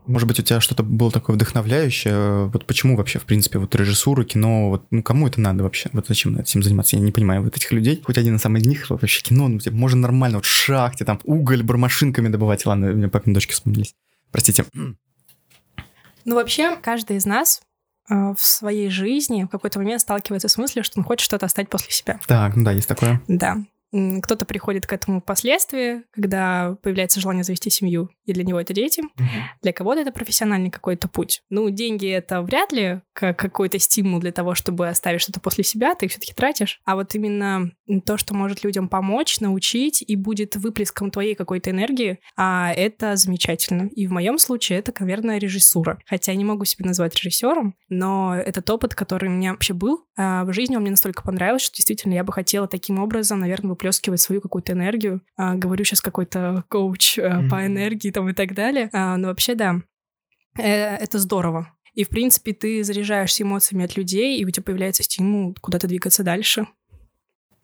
Может 0.08 0.26
быть, 0.26 0.40
у 0.40 0.42
тебя 0.42 0.60
что-то 0.60 0.82
было 0.82 1.10
такое 1.10 1.36
вдохновляющее? 1.36 2.46
Вот 2.46 2.64
почему 2.64 2.96
вообще, 2.96 3.18
в 3.18 3.24
принципе, 3.24 3.58
вот 3.58 3.74
режиссура, 3.74 4.24
кино, 4.24 4.70
вот, 4.70 4.86
ну, 4.90 5.02
кому 5.02 5.28
это 5.28 5.38
надо 5.40 5.62
вообще? 5.62 5.90
Вот 5.92 6.06
зачем 6.08 6.38
этим 6.38 6.62
заниматься? 6.62 6.96
Я 6.96 7.02
не 7.02 7.12
понимаю 7.12 7.42
вот 7.42 7.54
этих 7.54 7.70
людей. 7.72 8.00
Хоть 8.02 8.16
один 8.16 8.36
из 8.36 8.44
них 8.66 8.88
вообще 8.88 9.22
кино, 9.22 9.48
ну, 9.48 9.58
типа, 9.58 9.76
можно 9.76 10.00
нормально, 10.00 10.38
вот 10.38 10.46
в 10.46 10.48
шахте, 10.48 11.04
там, 11.04 11.20
уголь 11.24 11.62
бормашинками 11.62 12.28
добывать. 12.28 12.64
Ладно, 12.64 12.90
у 12.90 12.94
меня 12.94 13.08
папин 13.08 13.34
дочки 13.34 13.52
вспомнились. 13.52 13.94
Простите. 14.32 14.64
Ну, 16.24 16.34
вообще, 16.34 16.76
каждый 16.76 17.18
из 17.18 17.26
нас 17.26 17.60
э, 18.08 18.14
в 18.14 18.40
своей 18.40 18.88
жизни 18.88 19.44
в 19.44 19.48
какой-то 19.48 19.78
момент 19.78 20.00
сталкивается 20.00 20.48
с 20.48 20.56
мыслью, 20.56 20.84
что 20.84 20.98
он 20.98 21.04
хочет 21.04 21.24
что-то 21.24 21.46
оставить 21.46 21.68
после 21.68 21.92
себя. 21.92 22.18
Так, 22.26 22.56
ну 22.56 22.64
да, 22.64 22.72
есть 22.72 22.88
такое. 22.88 23.20
Да. 23.28 23.58
Кто-то 23.92 24.44
приходит 24.44 24.86
к 24.86 24.92
этому 24.92 25.20
впоследствии, 25.20 26.02
когда 26.12 26.76
появляется 26.82 27.20
желание 27.20 27.44
завести 27.44 27.70
семью, 27.70 28.10
и 28.24 28.32
для 28.32 28.44
него 28.44 28.60
это 28.60 28.74
дети. 28.74 29.00
Угу. 29.00 29.24
Для 29.62 29.72
кого-то 29.72 30.00
это 30.00 30.12
профессиональный 30.12 30.70
какой-то 30.70 31.08
путь. 31.08 31.42
Ну, 31.48 31.70
деньги 31.70 32.08
это 32.08 32.42
вряд 32.42 32.72
ли 32.72 33.00
как 33.12 33.38
какой-то 33.38 33.78
стимул 33.78 34.20
для 34.20 34.32
того, 34.32 34.54
чтобы 34.54 34.88
оставить 34.88 35.20
что-то 35.20 35.40
после 35.40 35.64
себя, 35.64 35.94
ты 35.94 36.06
их 36.06 36.12
все-таки 36.12 36.34
тратишь. 36.34 36.80
А 36.84 36.94
вот 36.94 37.14
именно 37.14 37.70
то, 38.04 38.16
что 38.16 38.34
может 38.34 38.62
людям 38.64 38.88
помочь, 38.88 39.40
научить 39.40 40.04
и 40.06 40.16
будет 40.16 40.56
выплеском 40.56 41.10
твоей 41.10 41.34
какой-то 41.34 41.70
энергии, 41.70 42.18
а 42.36 42.72
это 42.72 43.16
замечательно. 43.16 43.88
И 43.94 44.06
в 44.06 44.12
моем 44.12 44.38
случае 44.38 44.78
это, 44.78 44.92
наверное, 45.00 45.38
режиссура. 45.38 45.98
Хотя 46.06 46.32
я 46.32 46.38
не 46.38 46.44
могу 46.44 46.64
себя 46.64 46.86
назвать 46.86 47.16
режиссером, 47.16 47.74
но 47.88 48.36
этот 48.36 48.68
опыт, 48.70 48.94
который 48.94 49.28
у 49.28 49.32
меня 49.32 49.52
вообще 49.52 49.74
был 49.74 50.04
а 50.16 50.44
в 50.44 50.52
жизни, 50.52 50.74
он 50.74 50.82
мне 50.82 50.90
настолько 50.90 51.22
понравился, 51.22 51.66
что 51.66 51.76
действительно 51.76 52.14
я 52.14 52.24
бы 52.24 52.32
хотела 52.32 52.66
таким 52.66 52.98
образом, 52.98 53.40
наверное, 53.40 53.70
выплескивать 53.78 54.20
свою 54.20 54.40
какую-то 54.40 54.72
энергию. 54.72 55.22
А, 55.36 55.54
говорю 55.54 55.84
сейчас 55.84 56.00
какой-то 56.00 56.64
коуч 56.68 57.18
mm-hmm. 57.18 57.48
по 57.48 57.64
энергии 57.64 58.10
там 58.10 58.28
и 58.28 58.32
так 58.32 58.54
далее. 58.54 58.90
А, 58.92 59.16
но 59.16 59.28
вообще, 59.28 59.54
да, 59.54 59.80
э, 60.58 60.96
это 60.96 61.18
здорово. 61.18 61.72
И, 61.94 62.04
в 62.04 62.08
принципе, 62.08 62.52
ты 62.52 62.82
заряжаешься 62.82 63.44
эмоциями 63.44 63.84
от 63.84 63.96
людей, 63.96 64.38
и 64.38 64.44
у 64.44 64.50
тебя 64.50 64.64
появляется 64.64 65.02
стимул 65.02 65.56
куда-то 65.60 65.86
двигаться 65.86 66.24
дальше. 66.24 66.66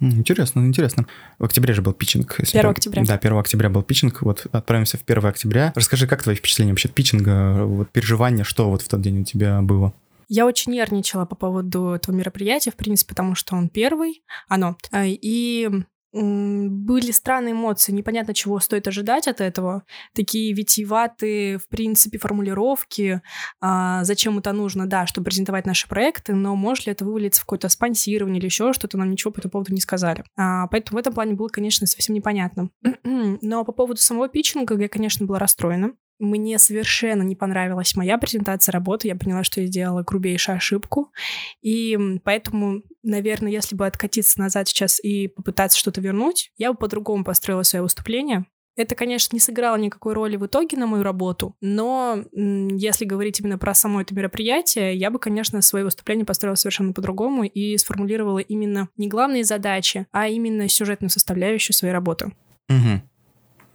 Интересно, 0.00 0.60
интересно. 0.60 1.06
В 1.38 1.44
октябре 1.44 1.72
же 1.72 1.82
был 1.82 1.92
питчинг. 1.92 2.36
1 2.40 2.66
октября. 2.66 3.04
Да, 3.04 3.14
1 3.14 3.36
октября 3.36 3.70
был 3.70 3.82
питчинг. 3.82 4.22
Вот 4.22 4.46
отправимся 4.52 4.98
в 4.98 5.02
1 5.06 5.26
октября. 5.26 5.72
Расскажи, 5.74 6.06
как 6.06 6.22
твои 6.22 6.34
впечатления 6.34 6.72
вообще 6.72 6.88
от 6.88 6.94
питчинга, 6.94 7.64
вот 7.64 7.90
переживания, 7.90 8.44
что 8.44 8.70
вот 8.70 8.82
в 8.82 8.88
тот 8.88 9.00
день 9.00 9.20
у 9.20 9.24
тебя 9.24 9.62
было? 9.62 9.94
Я 10.28 10.46
очень 10.46 10.72
нервничала 10.72 11.26
по 11.26 11.36
поводу 11.36 11.90
этого 11.90 12.14
мероприятия, 12.14 12.70
в 12.70 12.76
принципе, 12.76 13.10
потому 13.10 13.34
что 13.34 13.56
он 13.56 13.68
первый, 13.68 14.22
оно. 14.48 14.76
А, 14.90 15.04
и 15.06 15.70
были 16.14 17.10
странные 17.10 17.52
эмоции, 17.52 17.92
непонятно, 17.92 18.34
чего 18.34 18.60
стоит 18.60 18.86
ожидать 18.86 19.26
от 19.26 19.40
этого. 19.40 19.82
Такие 20.14 20.52
витиеватые, 20.52 21.58
в 21.58 21.68
принципе, 21.68 22.18
формулировки. 22.18 23.20
А, 23.60 24.04
зачем 24.04 24.38
это 24.38 24.52
нужно? 24.52 24.86
Да, 24.86 25.06
чтобы 25.06 25.24
презентовать 25.26 25.66
наши 25.66 25.88
проекты, 25.88 26.34
но 26.34 26.54
может 26.54 26.86
ли 26.86 26.92
это 26.92 27.04
вывалиться 27.04 27.40
в 27.40 27.44
какое-то 27.44 27.68
спонсирование 27.68 28.38
или 28.38 28.46
еще 28.46 28.72
что-то, 28.72 28.96
нам 28.96 29.10
ничего 29.10 29.32
по 29.32 29.40
этому 29.40 29.52
поводу 29.52 29.72
не 29.72 29.80
сказали. 29.80 30.24
А, 30.36 30.68
поэтому 30.68 30.96
в 30.96 31.00
этом 31.00 31.14
плане 31.14 31.34
было, 31.34 31.48
конечно, 31.48 31.86
совсем 31.86 32.14
непонятно. 32.14 32.70
но 33.02 33.64
по 33.64 33.72
поводу 33.72 34.00
самого 34.00 34.28
питчинга 34.28 34.78
я, 34.78 34.88
конечно, 34.88 35.26
была 35.26 35.38
расстроена. 35.40 35.94
Мне 36.18 36.58
совершенно 36.58 37.22
не 37.22 37.34
понравилась 37.34 37.96
моя 37.96 38.18
презентация 38.18 38.72
работы. 38.72 39.08
Я 39.08 39.16
поняла, 39.16 39.44
что 39.44 39.60
я 39.60 39.66
сделала 39.66 40.02
грубейшую 40.02 40.56
ошибку. 40.56 41.12
И 41.60 41.98
поэтому, 42.24 42.82
наверное, 43.02 43.50
если 43.50 43.74
бы 43.74 43.86
откатиться 43.86 44.40
назад 44.40 44.68
сейчас 44.68 45.02
и 45.02 45.28
попытаться 45.28 45.78
что-то 45.78 46.00
вернуть, 46.00 46.52
я 46.56 46.72
бы 46.72 46.78
по-другому 46.78 47.24
построила 47.24 47.62
свое 47.62 47.82
выступление. 47.82 48.46
Это, 48.76 48.96
конечно, 48.96 49.36
не 49.36 49.40
сыграло 49.40 49.76
никакой 49.76 50.14
роли 50.14 50.36
в 50.36 50.46
итоге 50.46 50.76
на 50.76 50.86
мою 50.86 51.04
работу, 51.04 51.54
но 51.60 52.24
если 52.32 53.04
говорить 53.04 53.38
именно 53.38 53.56
про 53.56 53.72
само 53.72 54.00
это 54.00 54.14
мероприятие, 54.14 54.96
я 54.96 55.10
бы, 55.10 55.20
конечно, 55.20 55.62
свое 55.62 55.84
выступление 55.84 56.26
построила 56.26 56.56
совершенно 56.56 56.92
по-другому 56.92 57.44
и 57.44 57.76
сформулировала 57.76 58.40
именно 58.40 58.88
не 58.96 59.06
главные 59.06 59.44
задачи, 59.44 60.06
а 60.10 60.26
именно 60.26 60.68
сюжетную 60.68 61.10
составляющую 61.10 61.72
своей 61.72 61.94
работы. 61.94 62.32
Угу. 62.68 63.02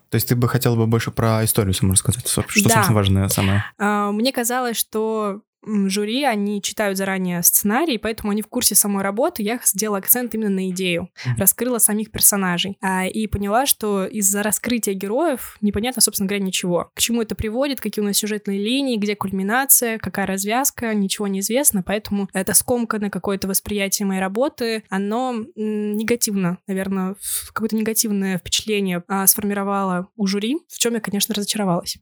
То 0.10 0.16
есть 0.16 0.28
ты 0.28 0.36
бы 0.36 0.50
хотела 0.50 0.76
бы 0.76 0.88
больше 0.88 1.12
про 1.12 1.44
историю 1.46 1.74
саму 1.74 1.94
рассказать, 1.94 2.28
что, 2.28 2.42
да. 2.42 2.52
собственно, 2.52 2.96
важное 2.96 3.28
самое. 3.30 3.66
А, 3.78 4.12
мне 4.12 4.32
казалось, 4.32 4.78
что 4.78 5.42
жюри, 5.66 6.24
они 6.24 6.62
читают 6.62 6.98
заранее 6.98 7.44
сценарий, 7.44 7.98
поэтому 7.98 8.32
они 8.32 8.42
в 8.42 8.48
курсе 8.48 8.76
самой 8.76 9.04
работы. 9.04 9.44
Я 9.44 9.60
сделала 9.64 10.00
акцент 10.00 10.34
именно 10.36 10.50
на 10.50 10.70
идею, 10.70 11.10
mm-hmm. 11.10 11.38
раскрыла 11.38 11.78
самих 11.80 12.12
персонажей 12.12 12.78
а, 12.82 13.06
и 13.06 13.28
поняла, 13.28 13.66
что 13.66 14.06
из-за 14.06 14.44
раскрытия 14.44 14.94
героев 14.94 15.58
непонятно, 15.62 16.02
собственно 16.02 16.28
говоря, 16.28 16.44
ничего. 16.46 16.92
К 16.94 17.00
чему 17.00 17.22
это 17.22 17.36
приводит, 17.36 17.82
какие 17.82 18.04
у 18.04 18.08
нас 18.08 18.18
сюжетные 18.18 18.60
линии, 18.60 18.98
где 18.98 19.16
кульминация, 19.16 19.98
какая 20.00 20.26
развязка, 20.26 20.94
ничего 20.94 21.28
не 21.28 21.40
известно, 21.40 21.84
поэтому 21.84 22.30
это 22.34 22.54
скомканное 22.54 23.10
какое-то 23.10 23.48
восприятие 23.48 24.06
моей 24.06 24.22
работы, 24.22 24.84
оно 24.90 25.36
негативно, 25.56 26.58
наверное, 26.68 27.16
какое-то 27.54 27.76
негативное 27.76 28.38
впечатление 28.38 29.04
а, 29.08 29.28
сформировало 29.28 30.08
у 30.16 30.28
жюри, 30.28 30.58
в 30.68 30.80
чем 30.80 30.94
я, 30.94 31.00
конечно, 31.00 31.36
разочаровалась. 31.36 31.98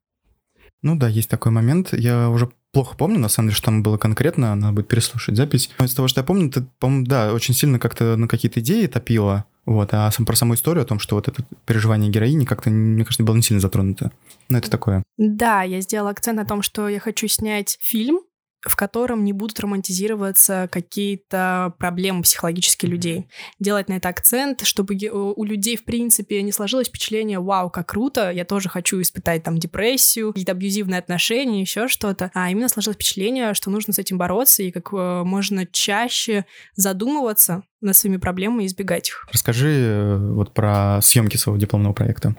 Ну 0.82 0.96
да, 0.96 1.08
есть 1.08 1.30
такой 1.30 1.52
момент. 1.52 1.94
Я 1.94 2.30
уже 2.30 2.52
плохо 2.78 2.96
помню, 2.96 3.18
на 3.18 3.28
самом 3.28 3.50
деле, 3.50 3.56
что 3.56 3.66
там 3.66 3.82
было 3.82 3.98
конкретно, 3.98 4.54
надо 4.54 4.72
будет 4.72 4.88
переслушать 4.88 5.36
запись. 5.36 5.72
Но 5.80 5.86
из 5.86 5.96
того, 5.96 6.08
что 6.08 6.22
я 6.22 6.24
помню, 6.24 6.52
ты, 6.52 6.64
по-моему, 6.78 7.08
да, 7.08 7.34
очень 7.34 7.56
сильно 7.56 7.80
как-то 7.80 8.16
на 8.18 8.28
какие-то 8.28 8.60
идеи 8.60 8.86
топила, 8.86 9.46
вот, 9.66 9.90
а 9.94 10.12
сам, 10.12 10.28
про 10.28 10.36
саму 10.36 10.54
историю 10.54 10.84
о 10.84 10.86
том, 10.86 11.00
что 11.00 11.16
вот 11.16 11.28
это 11.28 11.44
переживание 11.66 12.12
героини 12.12 12.46
как-то, 12.46 12.70
мне 12.70 13.04
кажется, 13.04 13.24
было 13.24 13.36
не 13.36 13.42
сильно 13.42 13.62
затронуто. 13.62 14.12
Но 14.50 14.60
это 14.60 14.70
такое. 14.70 15.02
Да, 15.18 15.64
я 15.64 15.82
сделала 15.82 16.12
акцент 16.12 16.38
на 16.38 16.46
том, 16.46 16.62
что 16.62 16.88
я 16.88 17.00
хочу 17.00 17.28
снять 17.28 17.80
фильм, 17.82 18.20
в 18.70 18.76
котором 18.76 19.24
не 19.24 19.34
будут 19.34 19.60
романтизироваться 19.60 20.70
какие-то 20.72 21.74
проблемы 21.78 22.24
психологические 22.24 22.92
людей. 22.92 23.28
Делать 23.60 23.90
на 23.90 23.94
это 23.94 24.10
акцент, 24.10 24.66
чтобы 24.66 24.96
у 24.96 25.44
людей, 25.44 25.78
в 25.78 25.86
принципе, 25.86 26.42
не 26.42 26.52
сложилось 26.52 26.88
впечатление 26.88 27.40
«Вау, 27.40 27.70
как 27.70 27.88
круто, 27.88 28.32
я 28.32 28.46
тоже 28.46 28.70
хочу 28.70 29.02
испытать 29.02 29.44
там 29.44 29.58
депрессию, 29.58 30.34
какие-то 30.34 30.52
абьюзивные 30.52 31.00
отношения, 31.00 31.62
еще 31.62 31.88
что-то». 31.88 32.32
А 32.34 32.50
именно 32.52 32.70
сложилось 32.70 32.96
впечатление, 32.96 33.54
что 33.54 33.70
нужно 33.70 33.94
с 33.94 34.00
этим 34.00 34.18
бороться 34.18 34.64
и 34.64 34.72
как 34.72 34.92
э, 34.94 35.24
можно 35.24 35.66
чаще 35.66 36.46
задумываться 36.76 37.64
над 37.82 37.96
своими 37.96 38.18
проблемами 38.18 38.64
и 38.64 38.68
избегать 38.68 39.10
их. 39.10 39.28
Расскажи 39.32 39.70
э, 39.70 40.18
вот 40.34 40.54
про 40.54 41.00
съемки 41.02 41.38
своего 41.38 41.60
дипломного 41.60 41.94
проекта, 41.94 42.36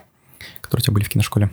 которые 0.61 0.83
у 0.83 0.85
тебя 0.85 0.95
были 0.95 1.05
в 1.05 1.09
киношколе. 1.09 1.51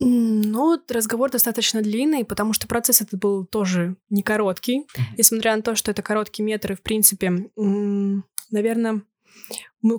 Ну, 0.00 0.78
разговор 0.88 1.30
достаточно 1.30 1.80
длинный, 1.80 2.24
потому 2.24 2.52
что 2.52 2.66
процесс 2.66 3.00
этот 3.00 3.20
был 3.20 3.46
тоже 3.46 3.96
не 4.10 4.22
короткий. 4.22 4.80
Mm-hmm. 4.80 5.02
Несмотря 5.18 5.56
на 5.56 5.62
то, 5.62 5.74
что 5.76 5.90
это 5.90 6.02
короткие 6.02 6.44
метры, 6.44 6.74
в 6.74 6.82
принципе, 6.82 7.50
наверное, 8.50 9.02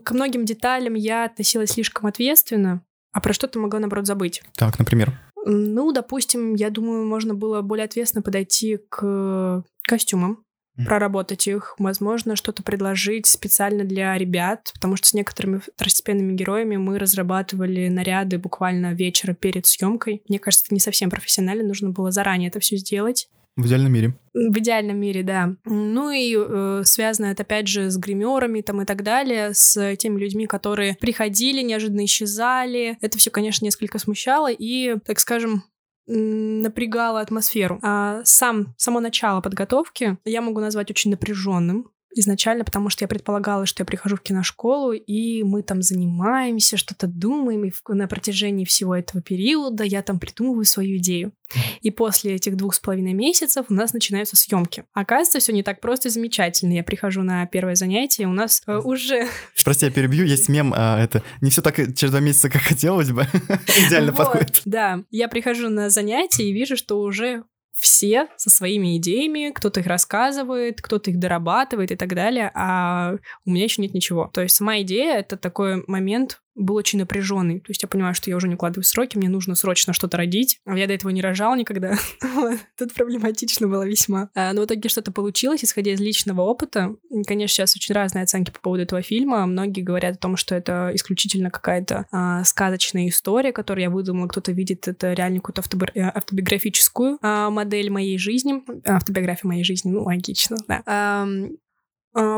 к 0.04 0.12
многим 0.12 0.46
деталям 0.46 0.94
я 0.94 1.26
относилась 1.26 1.72
слишком 1.72 2.08
ответственно, 2.08 2.84
а 3.12 3.22
про 3.22 3.34
что-то 3.34 3.60
могла, 3.60 3.80
наоборот, 3.80 4.06
забыть. 4.06 4.44
Так, 4.56 4.78
например? 4.78 5.18
Ну, 5.46 5.92
допустим, 5.92 6.56
я 6.56 6.70
думаю, 6.70 7.06
можно 7.06 7.34
было 7.34 7.62
более 7.62 7.86
ответственно 7.86 8.22
подойти 8.22 8.80
к 8.90 9.64
костюмам 9.84 10.45
проработать 10.76 11.48
их, 11.48 11.76
возможно, 11.80 12.36
что-то 12.36 12.64
предложить 12.64 13.26
специально 13.26 13.84
для 13.84 14.18
ребят, 14.18 14.72
потому 14.74 14.96
что 14.96 15.08
с 15.08 15.14
некоторыми 15.14 15.60
второстепенными 15.60 16.34
героями 16.34 16.78
мы 16.78 17.00
разрабатывали 17.00 17.88
наряды 17.88 18.38
буквально 18.38 18.94
вечера 18.94 19.34
перед 19.34 19.66
съемкой. 19.66 20.22
Мне 20.28 20.40
кажется, 20.40 20.66
это 20.68 20.76
не 20.76 20.82
совсем 20.82 21.10
профессионально, 21.10 21.64
нужно 21.64 21.92
было 21.92 22.12
заранее 22.12 22.50
это 22.50 22.60
все 22.60 22.78
сделать. 22.78 23.30
В 23.56 23.68
идеальном 23.68 23.94
мире. 23.94 24.14
В 24.34 24.60
идеальном 24.60 25.00
мире, 25.00 25.24
да. 25.24 25.56
Ну 25.64 26.12
и 26.12 26.36
э, 26.38 26.82
связано 26.84 27.28
это 27.28 27.44
опять 27.44 27.70
же 27.70 27.90
с 27.90 27.96
гримерами 27.96 28.60
там 28.60 28.82
и 28.82 28.86
так 28.86 29.02
далее, 29.02 29.54
с 29.54 29.96
теми 29.96 30.20
людьми, 30.20 30.46
которые 30.46 30.98
приходили, 31.00 31.62
неожиданно 31.62 32.04
исчезали. 32.04 32.98
Это 33.00 33.18
все, 33.18 33.32
конечно, 33.32 33.64
несколько 33.64 33.98
смущало 33.98 34.52
и, 34.52 34.98
так 35.06 35.22
скажем, 35.22 35.64
напрягало 36.08 37.20
атмосферу. 37.22 37.80
А 37.82 38.22
сам, 38.24 38.74
само 38.78 39.00
начало 39.00 39.42
подготовки 39.42 40.18
я 40.26 40.42
могу 40.42 40.60
назвать 40.60 40.92
очень 40.92 41.12
напряженным 41.12 41.90
изначально, 42.16 42.64
потому 42.64 42.90
что 42.90 43.04
я 43.04 43.08
предполагала, 43.08 43.66
что 43.66 43.82
я 43.82 43.86
прихожу 43.86 44.16
в 44.16 44.22
киношколу, 44.22 44.94
и 44.94 45.44
мы 45.44 45.62
там 45.62 45.82
занимаемся, 45.82 46.78
что-то 46.78 47.08
думаем, 47.08 47.66
и 47.66 47.72
на 47.90 48.08
протяжении 48.08 48.66
всего 48.66 48.96
этого 48.96 49.22
периода 49.22 49.84
я 49.84 50.02
там 50.02 50.20
придумываю 50.20 50.66
свою 50.66 50.98
идею. 50.98 51.34
И 51.82 51.92
после 51.92 52.36
этих 52.36 52.58
двух 52.58 52.74
с 52.74 52.80
половиной 52.80 53.14
месяцев 53.14 53.68
у 53.70 53.74
нас 53.74 53.94
начинаются 53.94 54.36
съемки. 54.36 54.86
Оказывается, 54.94 55.40
все 55.40 55.54
не 55.54 55.62
так 55.62 55.80
просто 55.80 56.08
и 56.08 56.12
замечательно. 56.12 56.74
Я 56.74 56.84
прихожу 56.84 57.22
на 57.22 57.46
первое 57.46 57.76
занятие, 57.76 58.28
у 58.28 58.34
нас 58.34 58.64
э, 58.66 58.78
уже... 58.78 59.28
Прости, 59.64 59.86
я 59.86 59.92
перебью, 59.92 60.26
есть 60.26 60.50
мем, 60.50 60.74
а, 60.76 61.00
это 61.02 61.22
не 61.42 61.52
все 61.52 61.62
так 61.62 61.76
через 61.76 62.12
два 62.12 62.20
месяца, 62.20 62.50
как 62.50 62.62
хотелось 62.62 63.12
бы. 63.12 63.28
Идеально 63.88 64.12
вот, 64.12 64.18
подходит. 64.18 64.62
Да, 64.66 65.04
я 65.12 65.28
прихожу 65.28 65.70
на 65.70 65.90
занятие 65.90 66.50
и 66.50 66.54
вижу, 66.54 66.76
что 66.78 67.00
уже 67.00 67.44
все 67.86 68.28
со 68.36 68.50
своими 68.50 68.98
идеями, 68.98 69.52
кто-то 69.54 69.80
их 69.80 69.86
рассказывает, 69.86 70.82
кто-то 70.82 71.12
их 71.12 71.20
дорабатывает 71.20 71.92
и 71.92 71.96
так 71.96 72.16
далее, 72.16 72.52
а 72.56 73.16
у 73.46 73.52
меня 73.52 73.66
еще 73.66 73.82
нет 73.82 73.94
ничего. 73.94 74.28
То 74.34 74.42
есть 74.42 74.56
сама 74.56 74.82
идея— 74.82 75.14
это 75.20 75.38
такой 75.38 75.84
момент 75.86 76.42
был 76.56 76.76
очень 76.76 77.00
напряженный. 77.00 77.60
То 77.60 77.70
есть 77.70 77.84
я 77.84 77.88
понимаю, 77.88 78.16
что 78.16 78.30
я 78.30 78.38
уже 78.38 78.48
не 78.48 78.56
укладываю 78.56 78.84
сроки, 78.84 79.18
мне 79.18 79.30
нужно 79.30 79.56
срочно 79.56 79.94
что-то 79.94 80.18
родить. 80.18 80.60
А 80.66 80.78
я 80.78 80.88
до 80.88 80.94
этого 80.94 81.12
не 81.12 81.22
рожал 81.22 81.56
никогда. 81.56 81.96
Тут 82.78 82.94
проблематично 82.94 83.68
было 83.68 83.84
весьма. 83.84 84.30
А, 84.34 84.54
но 84.54 84.62
в 84.62 84.66
итоге 84.66 84.90
что-то 84.90 85.12
получилось, 85.12 85.64
исходя 85.64 85.92
из 85.92 86.00
личного 86.00 86.42
опыта. 86.42 86.96
Конечно, 87.28 87.56
сейчас 87.56 87.76
очень 87.76 87.94
разные 87.94 88.24
оценки 88.24 88.52
по 88.52 88.60
поводу 88.60 88.84
этого 88.84 89.02
фильма. 89.02 89.46
Многие 89.46 89.82
говорят 89.82 90.16
о 90.16 90.20
том, 90.20 90.38
что 90.38 90.56
это 90.56 90.92
исключительно 90.94 91.52
какая-то 91.52 92.06
а, 92.12 92.44
сказочная 92.44 93.10
история, 93.10 93.52
которую 93.52 93.84
я 93.84 93.90
выдумала. 93.90 94.28
Кто-то 94.28 94.52
видит 94.52 94.88
это 94.88 95.14
реально 95.14 95.42
какую-то 95.42 95.62
э, 95.94 96.02
автобиографическую 96.02 97.18
а, 97.22 97.50
модель 97.50 97.90
моей 97.90 98.18
жизни. 98.18 98.64
Автобиография 98.86 99.48
моей 99.48 99.64
жизни, 99.64 99.92
ну, 99.92 100.04
логично, 100.04 100.58
да. 100.68 101.28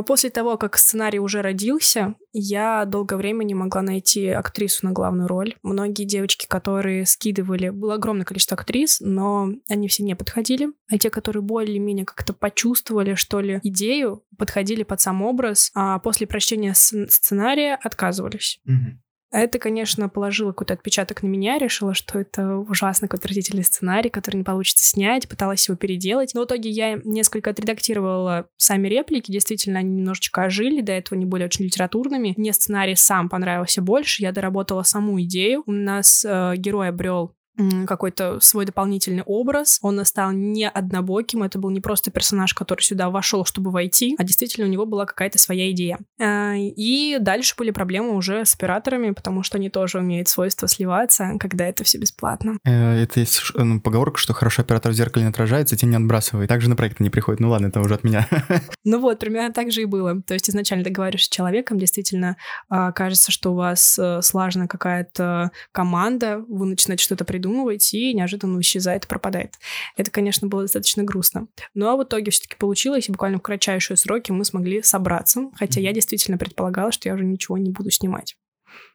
После 0.05 0.29
того, 0.29 0.57
как 0.57 0.77
сценарий 0.77 1.19
уже 1.19 1.41
родился, 1.41 2.15
я 2.33 2.85
долгое 2.85 3.17
время 3.17 3.43
не 3.43 3.53
могла 3.53 3.81
найти 3.81 4.27
актрису 4.29 4.85
на 4.85 4.91
главную 4.91 5.27
роль. 5.27 5.55
Многие 5.63 6.05
девочки, 6.05 6.47
которые 6.47 7.05
скидывали, 7.05 7.69
было 7.69 7.95
огромное 7.95 8.25
количество 8.25 8.57
актрис, 8.57 8.99
но 8.99 9.49
они 9.69 9.87
все 9.87 10.03
не 10.03 10.15
подходили. 10.15 10.69
А 10.91 10.97
те, 10.97 11.09
которые 11.09 11.43
более-менее 11.43 12.05
как-то 12.05 12.33
почувствовали, 12.33 13.15
что 13.15 13.39
ли, 13.39 13.59
идею, 13.63 14.23
подходили 14.37 14.83
под 14.83 15.01
сам 15.01 15.21
образ, 15.21 15.71
а 15.73 15.99
после 15.99 16.27
прочтения 16.27 16.73
сценария 16.73 17.75
отказывались. 17.75 18.59
Mm-hmm. 18.67 19.06
Это, 19.31 19.59
конечно, 19.59 20.07
положило 20.07 20.51
какой-то 20.51 20.73
отпечаток 20.73 21.21
на 21.21 21.27
меня, 21.27 21.57
решила, 21.57 21.93
что 21.93 22.19
это 22.19 22.57
ужасно 22.57 23.07
какой-то 23.07 23.27
сценарий, 23.63 24.09
который 24.09 24.37
не 24.37 24.43
получится 24.43 24.85
снять, 24.85 25.27
пыталась 25.27 25.67
его 25.67 25.77
переделать. 25.77 26.33
Но 26.33 26.41
в 26.41 26.45
итоге 26.45 26.69
я 26.69 26.99
несколько 27.03 27.49
отредактировала 27.49 28.47
сами 28.55 28.87
реплики, 28.87 29.31
действительно, 29.31 29.79
они 29.79 29.91
немножечко 29.91 30.43
ожили, 30.43 30.81
до 30.81 30.93
этого 30.93 31.17
они 31.17 31.25
были 31.25 31.43
очень 31.43 31.65
литературными. 31.65 32.35
Мне 32.37 32.53
сценарий 32.53 32.95
сам 32.95 33.27
понравился 33.27 33.81
больше, 33.81 34.23
я 34.23 34.31
доработала 34.31 34.83
саму 34.83 35.21
идею. 35.21 35.63
У 35.65 35.71
нас 35.73 36.23
э, 36.25 36.53
герой 36.55 36.89
обрел 36.89 37.33
какой-то 37.85 38.39
свой 38.39 38.65
дополнительный 38.65 39.23
образ. 39.23 39.79
Он 39.81 40.03
стал 40.05 40.31
не 40.31 40.67
однобоким, 40.67 41.43
это 41.43 41.59
был 41.59 41.69
не 41.69 41.79
просто 41.79 42.11
персонаж, 42.11 42.53
который 42.53 42.81
сюда 42.81 43.09
вошел, 43.09 43.45
чтобы 43.45 43.71
войти, 43.71 44.15
а 44.17 44.23
действительно 44.23 44.67
у 44.67 44.69
него 44.69 44.85
была 44.85 45.05
какая-то 45.05 45.39
своя 45.39 45.71
идея. 45.71 45.99
А, 46.19 46.53
и 46.55 47.17
дальше 47.19 47.55
были 47.57 47.71
проблемы 47.71 48.15
уже 48.15 48.45
с 48.45 48.53
операторами, 48.55 49.11
потому 49.11 49.43
что 49.43 49.57
они 49.57 49.69
тоже 49.69 49.99
умеют 49.99 50.27
свойство 50.27 50.67
сливаться, 50.67 51.33
когда 51.39 51.65
это 51.65 51.83
все 51.83 51.97
бесплатно. 51.97 52.57
Э, 52.63 53.01
это 53.01 53.19
есть 53.19 53.41
ну, 53.55 53.81
поговорка, 53.81 54.19
что 54.19 54.33
хороший 54.33 54.61
оператор 54.61 54.91
в 54.91 54.95
зеркале 54.95 55.25
не 55.25 55.31
отражается, 55.31 55.75
тень 55.75 55.89
не 55.89 55.95
отбрасывает. 55.95 56.49
Также 56.49 56.69
на 56.69 56.75
проект 56.75 56.99
не 56.99 57.09
приходит. 57.09 57.39
Ну 57.39 57.49
ладно, 57.49 57.67
это 57.67 57.79
уже 57.79 57.95
от 57.95 58.03
меня. 58.03 58.27
Ну 58.83 59.01
вот, 59.01 59.19
примерно 59.19 59.51
так 59.51 59.71
же 59.71 59.81
и 59.81 59.85
было. 59.85 60.21
То 60.21 60.33
есть 60.33 60.49
изначально 60.49 60.85
договариваешься 60.85 61.27
с 61.27 61.35
человеком, 61.35 61.77
действительно 61.77 62.37
а, 62.69 62.93
кажется, 62.93 63.33
что 63.33 63.51
у 63.51 63.55
вас 63.55 63.99
э, 63.99 64.21
слажена 64.21 64.67
какая-то 64.67 65.51
команда, 65.73 66.43
вы 66.47 66.67
начинаете 66.67 67.03
что-то 67.03 67.25
придумывать, 67.25 67.46
придумывать, 67.47 67.93
и 67.93 68.13
неожиданно 68.13 68.59
исчезает 68.59 69.07
пропадает. 69.07 69.55
Это, 69.95 70.11
конечно, 70.11 70.47
было 70.47 70.63
достаточно 70.63 71.03
грустно. 71.03 71.47
Но 71.73 71.97
в 71.97 72.03
итоге 72.03 72.31
все-таки 72.31 72.55
получилось, 72.57 73.07
и 73.07 73.11
буквально 73.11 73.39
в 73.39 73.41
кратчайшие 73.41 73.97
сроки 73.97 74.31
мы 74.31 74.43
смогли 74.45 74.81
собраться, 74.83 75.49
хотя 75.55 75.79
я 75.79 75.93
действительно 75.93 76.37
предполагала, 76.37 76.91
что 76.91 77.07
я 77.09 77.15
уже 77.15 77.25
ничего 77.25 77.57
не 77.57 77.71
буду 77.71 77.89
снимать. 77.91 78.35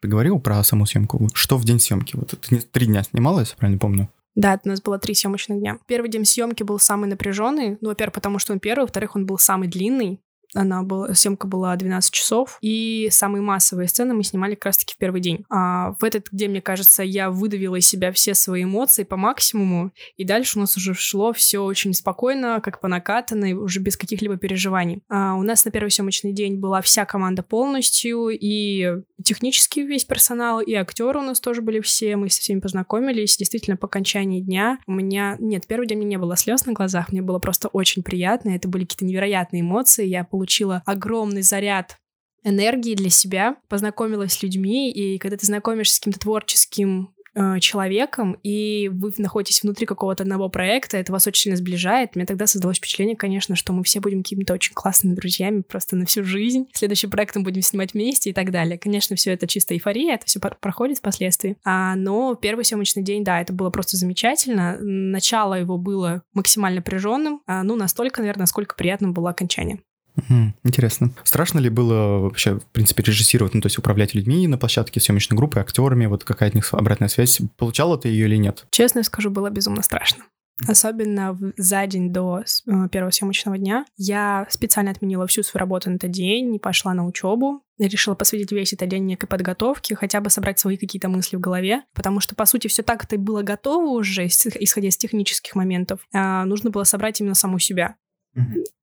Ты 0.01 0.09
говорил 0.09 0.39
про 0.39 0.63
саму 0.63 0.87
съемку. 0.87 1.29
Что 1.33 1.57
в 1.57 1.65
день 1.65 1.81
съемки? 1.81 2.17
Вот 2.17 2.35
ты 2.41 2.59
три 2.59 2.87
дня 2.87 3.03
снималась, 3.03 3.55
правильно 3.59 3.79
помню? 3.79 4.09
Да, 4.35 4.59
у 4.65 4.69
нас 4.69 4.81
было 4.81 4.99
три 4.99 5.15
съемочных 5.15 5.59
дня. 5.59 5.79
Первый 5.87 6.11
день 6.11 6.25
съемки 6.25 6.63
был 6.63 6.79
самый 6.79 7.09
напряженный. 7.09 7.79
Ну, 7.81 7.89
во-первых, 7.89 8.15
потому 8.15 8.39
что 8.39 8.53
он 8.53 8.61
первый, 8.61 8.83
во-вторых, 8.83 9.17
он 9.17 9.27
был 9.27 9.39
самый 9.39 9.69
длинный. 9.69 10.21
Она 10.55 10.83
была, 10.83 11.15
съемка 11.15 11.47
была 11.47 11.75
12 11.75 12.13
часов, 12.13 12.59
и 12.61 13.09
самые 13.11 13.43
массовые 13.43 13.89
сцены 13.89 14.15
мы 14.15 14.23
снимали 14.23 14.55
как 14.55 14.67
раз-таки 14.67 14.95
в 14.95 14.99
первый 14.99 15.21
день. 15.21 15.45
А 15.49 15.95
в 15.99 16.05
этот 16.05 16.29
день, 16.31 16.51
мне 16.51 16.61
кажется, 16.61 17.03
я 17.03 17.31
выдавила 17.31 17.77
из 17.77 17.89
себя 17.89 18.13
все 18.13 18.35
свои 18.35 18.65
эмоции 18.65 19.05
по 19.05 19.17
максимуму, 19.17 19.93
и 20.17 20.25
дальше 20.25 20.59
у 20.59 20.61
нас 20.61 20.77
уже 20.77 20.95
шло 20.95 21.33
все 21.33 21.61
очень 21.61 21.95
спокойно, 21.95 22.61
как 22.63 22.81
по 22.81 22.89
накатанной, 22.89 23.55
уже 23.55 23.81
без 23.81 23.97
каких-либо 23.97 24.37
переживаний. 24.37 25.03
А 25.09 25.35
у 25.35 25.43
нас 25.43 25.65
на 25.65 25.71
первый 25.71 25.91
съемочный 25.91 26.33
день 26.33 26.59
была 26.59 26.83
вся 26.83 27.05
команда 27.05 27.43
полностью, 27.43 28.29
и 28.29 29.03
технический 29.25 29.85
весь 29.85 30.05
персонал, 30.05 30.61
и 30.61 30.75
актеры 30.75 31.19
у 31.19 31.23
нас 31.23 31.41
тоже 31.41 31.63
были 31.63 31.81
все, 31.81 32.17
мы 32.17 32.29
со 32.29 32.41
всеми 32.41 32.61
познакомились. 32.61 33.37
Действительно, 33.37 33.77
по 33.77 33.87
окончании 33.87 34.41
дня 34.41 34.79
у 34.87 34.93
меня... 34.93 35.37
Нет, 35.39 35.67
первый 35.67 35.87
день 35.87 35.99
меня 35.99 36.11
не 36.11 36.19
было 36.19 36.37
слез 36.37 36.67
на 36.67 36.73
глазах, 36.73 37.11
мне 37.11 37.23
было 37.23 37.39
просто 37.39 37.69
очень 37.69 38.03
приятно, 38.03 38.51
это 38.51 38.69
были 38.69 38.85
какие-то 38.85 39.07
невероятные 39.07 39.63
эмоции, 39.63 40.07
я 40.07 40.25
получила 40.25 40.42
получила 40.43 40.83
огромный 40.87 41.43
заряд 41.43 41.99
энергии 42.43 42.97
для 42.97 43.11
себя, 43.11 43.57
познакомилась 43.69 44.33
с 44.33 44.43
людьми, 44.43 44.91
и 44.91 45.19
когда 45.19 45.37
ты 45.37 45.47
знакомишься 45.47 45.95
с 45.95 45.99
каким-то 46.01 46.19
творческим 46.19 47.15
э, 47.37 47.61
человеком, 47.61 48.37
и 48.43 48.91
вы 48.93 49.13
находитесь 49.19 49.63
внутри 49.63 49.87
какого-то 49.87 50.25
одного 50.25 50.49
проекта, 50.49 50.97
это 50.97 51.13
вас 51.13 51.29
очень 51.29 51.43
сильно 51.43 51.57
сближает. 51.57 52.17
Мне 52.17 52.27
тогда 52.27 52.49
создалось 52.49 52.79
впечатление, 52.79 53.15
конечно, 53.15 53.55
что 53.55 53.73
мы 53.73 53.85
все 53.85 54.01
будем 54.01 54.25
какими-то 54.25 54.55
очень 54.55 54.75
классными 54.75 55.15
друзьями 55.15 55.63
просто 55.63 55.95
на 55.95 56.05
всю 56.05 56.25
жизнь. 56.25 56.67
Следующий 56.75 57.07
проект 57.07 57.37
мы 57.37 57.43
будем 57.43 57.63
снимать 57.63 57.95
вместе 57.95 58.31
и 58.31 58.33
так 58.33 58.51
далее. 58.51 58.77
Конечно, 58.79 59.15
все 59.15 59.31
это 59.31 59.47
чисто 59.47 59.75
эйфория, 59.75 60.15
это 60.17 60.27
все 60.27 60.41
проходит 60.41 60.99
впоследствии. 60.99 61.57
А, 61.65 61.95
но 61.95 62.35
первый 62.35 62.65
съемочный 62.65 63.05
день, 63.05 63.23
да, 63.23 63.41
это 63.41 63.53
было 63.53 63.71
просто 63.71 63.97
замечательно. 63.97 64.77
Начало 64.81 65.55
его 65.55 65.79
было 65.79 66.25
максимально 66.35 66.79
напряженным, 66.79 67.43
а, 67.47 67.63
ну, 67.63 67.77
настолько, 67.77 68.21
наверное, 68.21 68.43
насколько 68.43 68.75
приятным 68.75 69.13
было 69.13 69.31
окончание. 69.31 69.79
Угу, 70.17 70.53
интересно. 70.65 71.11
Страшно 71.25 71.59
ли 71.59 71.71
было 71.71 72.19
вообще, 72.19 72.59
в 72.59 72.67
принципе, 72.67 73.03
режиссировать, 73.03 73.55
ну, 73.55 73.61
то 73.61 73.67
есть 73.67 73.79
управлять 73.79 74.15
людьми 74.15 74.47
на 74.47 74.59
площадке, 74.59 75.01
съемочной 75.01 75.37
группы, 75.37 75.61
актерами, 75.61 76.07
вот 76.07 76.25
какая 76.25 76.51
от 76.51 76.55
них 76.55 76.73
обратная 76.75 77.09
связь? 77.09 77.41
Получала 77.57 77.99
ты 77.99 78.09
ее 78.09 78.27
или 78.27 78.37
нет? 78.37 78.67
Честно 78.71 79.03
скажу, 79.03 79.31
было 79.31 79.51
безумно 79.51 79.83
страшно. 79.83 80.25
Особенно 80.69 81.37
за 81.57 81.87
день 81.87 82.13
до 82.13 82.41
э, 82.41 82.89
первого 82.91 83.11
съемочного 83.11 83.59
дня. 83.59 83.85
Я 83.97 84.47
специально 84.51 84.91
отменила 84.91 85.27
всю 85.27 85.43
свою 85.43 85.61
работу 85.61 85.91
на 85.91 85.97
этот 85.97 86.11
день, 86.11 86.51
не 86.51 86.59
пошла 86.59 86.95
на 86.95 87.05
учебу, 87.05 87.63
решила 87.79 88.15
посвятить 88.15 88.53
весь 88.53 88.73
этот 88.73 88.89
день 88.89 89.07
некой 89.07 89.29
подготовке, 89.29 89.97
хотя 89.97 90.21
бы 90.21 90.31
собрать 90.31 90.59
свои 90.59 90.77
какие-то 90.77 91.09
мысли 91.09 91.37
в 91.37 91.41
голове, 91.41 91.83
потому 91.95 92.21
что, 92.21 92.35
по 92.35 92.45
сути, 92.45 92.69
все 92.69 92.83
так 92.83 93.05
это 93.05 93.19
было 93.19 93.43
готово 93.43 93.99
уже, 93.99 94.27
исходя 94.27 94.89
из 94.89 94.97
технических 94.97 95.55
моментов. 95.55 96.01
А 96.13 96.45
нужно 96.45 96.71
было 96.71 96.85
собрать 96.85 97.21
именно 97.21 97.35
саму 97.35 97.59
себя. 97.59 97.97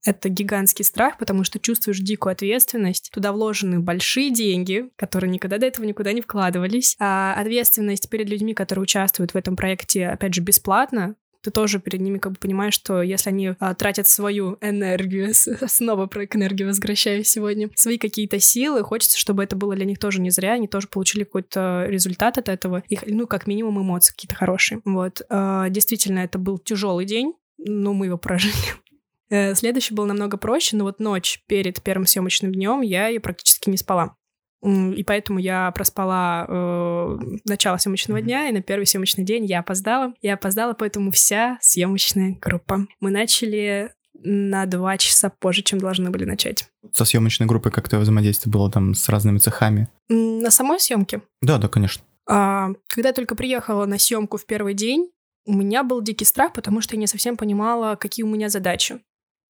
Это 0.06 0.30
гигантский 0.30 0.86
страх, 0.86 1.18
потому 1.18 1.44
что 1.44 1.60
чувствуешь 1.60 2.00
дикую 2.00 2.32
ответственность. 2.32 3.12
Туда 3.12 3.32
вложены 3.32 3.80
большие 3.80 4.32
деньги, 4.32 4.90
которые 4.96 5.30
никогда 5.30 5.58
до 5.58 5.66
этого 5.66 5.86
никуда 5.86 6.14
не 6.14 6.22
вкладывались. 6.22 6.96
А 7.00 7.34
ответственность 7.34 8.10
перед 8.10 8.30
людьми, 8.30 8.54
которые 8.54 8.84
участвуют 8.84 9.34
в 9.34 9.38
этом 9.38 9.56
проекте, 9.56 10.08
опять 10.08 10.34
же, 10.34 10.42
бесплатно 10.42 11.16
ты 11.42 11.52
тоже 11.52 11.80
перед 11.80 12.02
ними 12.02 12.18
как 12.18 12.34
бы 12.34 12.38
понимаешь, 12.38 12.74
что 12.74 13.02
если 13.02 13.30
они 13.30 13.54
а, 13.60 13.74
тратят 13.74 14.08
свою 14.08 14.58
энергию, 14.62 15.34
снова 15.68 16.06
про 16.08 16.26
энергию 16.26 16.68
возвращаюсь 16.68 17.30
сегодня, 17.30 17.70
свои 17.76 17.98
какие-то 17.98 18.40
силы, 18.40 18.84
хочется, 18.84 19.18
чтобы 19.18 19.44
это 19.44 19.56
было 19.56 19.76
для 19.76 19.86
них 19.86 20.00
тоже 20.00 20.22
не 20.22 20.32
зря, 20.32 20.54
они 20.54 20.68
тоже 20.68 20.88
получили 20.88 21.24
какой-то 21.24 21.86
результат 21.88 22.38
от 22.38 22.50
этого, 22.50 22.84
их, 22.90 23.04
ну, 23.08 23.28
как 23.28 23.48
минимум 23.48 23.82
эмоции 23.82 24.12
какие-то 24.12 24.36
хорошие. 24.36 24.82
Вот. 24.86 25.22
А, 25.30 25.70
действительно, 25.70 26.20
это 26.20 26.38
был 26.38 26.58
тяжелый 26.58 27.06
день, 27.06 27.34
но 27.58 27.94
мы 27.94 28.08
его 28.08 28.18
прожили. 28.18 28.54
Э, 29.30 29.56
следующий 29.56 29.94
был 29.94 30.06
намного 30.06 30.38
проще, 30.38 30.76
но 30.76 30.84
вот 30.86 31.00
ночь 31.00 31.42
перед 31.48 31.82
первым 31.82 32.06
съемочным 32.06 32.52
днем 32.52 32.82
я 32.82 33.08
ее 33.08 33.20
практически 33.20 33.70
не 33.70 33.78
спала. 33.78 34.16
И 34.62 35.04
поэтому 35.06 35.40
я 35.40 35.72
проспала 35.72 36.46
э, 36.48 37.18
начало 37.46 37.78
съемочного 37.78 38.22
дня, 38.22 38.50
и 38.50 38.52
на 38.52 38.62
первый 38.62 38.86
съемочный 38.86 39.24
день 39.24 39.46
я 39.46 39.60
опоздала. 39.60 40.14
Я 40.22 40.34
опоздала, 40.34 40.74
поэтому 40.74 41.12
вся 41.12 41.58
съемочная 41.62 42.38
группа. 42.42 42.86
Мы 43.00 43.10
начали 43.10 43.94
на 44.22 44.66
два 44.66 44.98
часа 44.98 45.30
позже, 45.30 45.62
чем 45.62 45.80
должны 45.80 46.10
были 46.10 46.26
начать. 46.26 46.68
Со 46.92 47.06
съемочной 47.06 47.48
группой 47.48 47.72
как-то 47.72 48.00
взаимодействие 48.00 48.52
было 48.52 48.70
там 48.70 48.96
с 48.96 49.08
разными 49.08 49.38
цехами? 49.38 49.88
На 50.10 50.52
самой 50.52 50.82
съемке? 50.82 51.22
Да, 51.42 51.58
да, 51.58 51.70
конечно. 51.70 52.04
А, 52.28 52.70
когда 52.90 53.10
я 53.10 53.14
только 53.14 53.36
приехала 53.36 53.86
на 53.86 53.98
съемку 53.98 54.38
в 54.38 54.46
первый 54.46 54.74
день, 54.74 55.10
у 55.46 55.54
меня 55.54 55.84
был 55.84 56.02
дикий 56.02 56.26
страх, 56.26 56.52
потому 56.52 56.82
что 56.82 56.96
я 56.96 57.00
не 57.00 57.08
совсем 57.08 57.38
понимала, 57.38 57.96
какие 57.96 58.26
у 58.26 58.30
меня 58.30 58.50
задачи. 58.50 59.00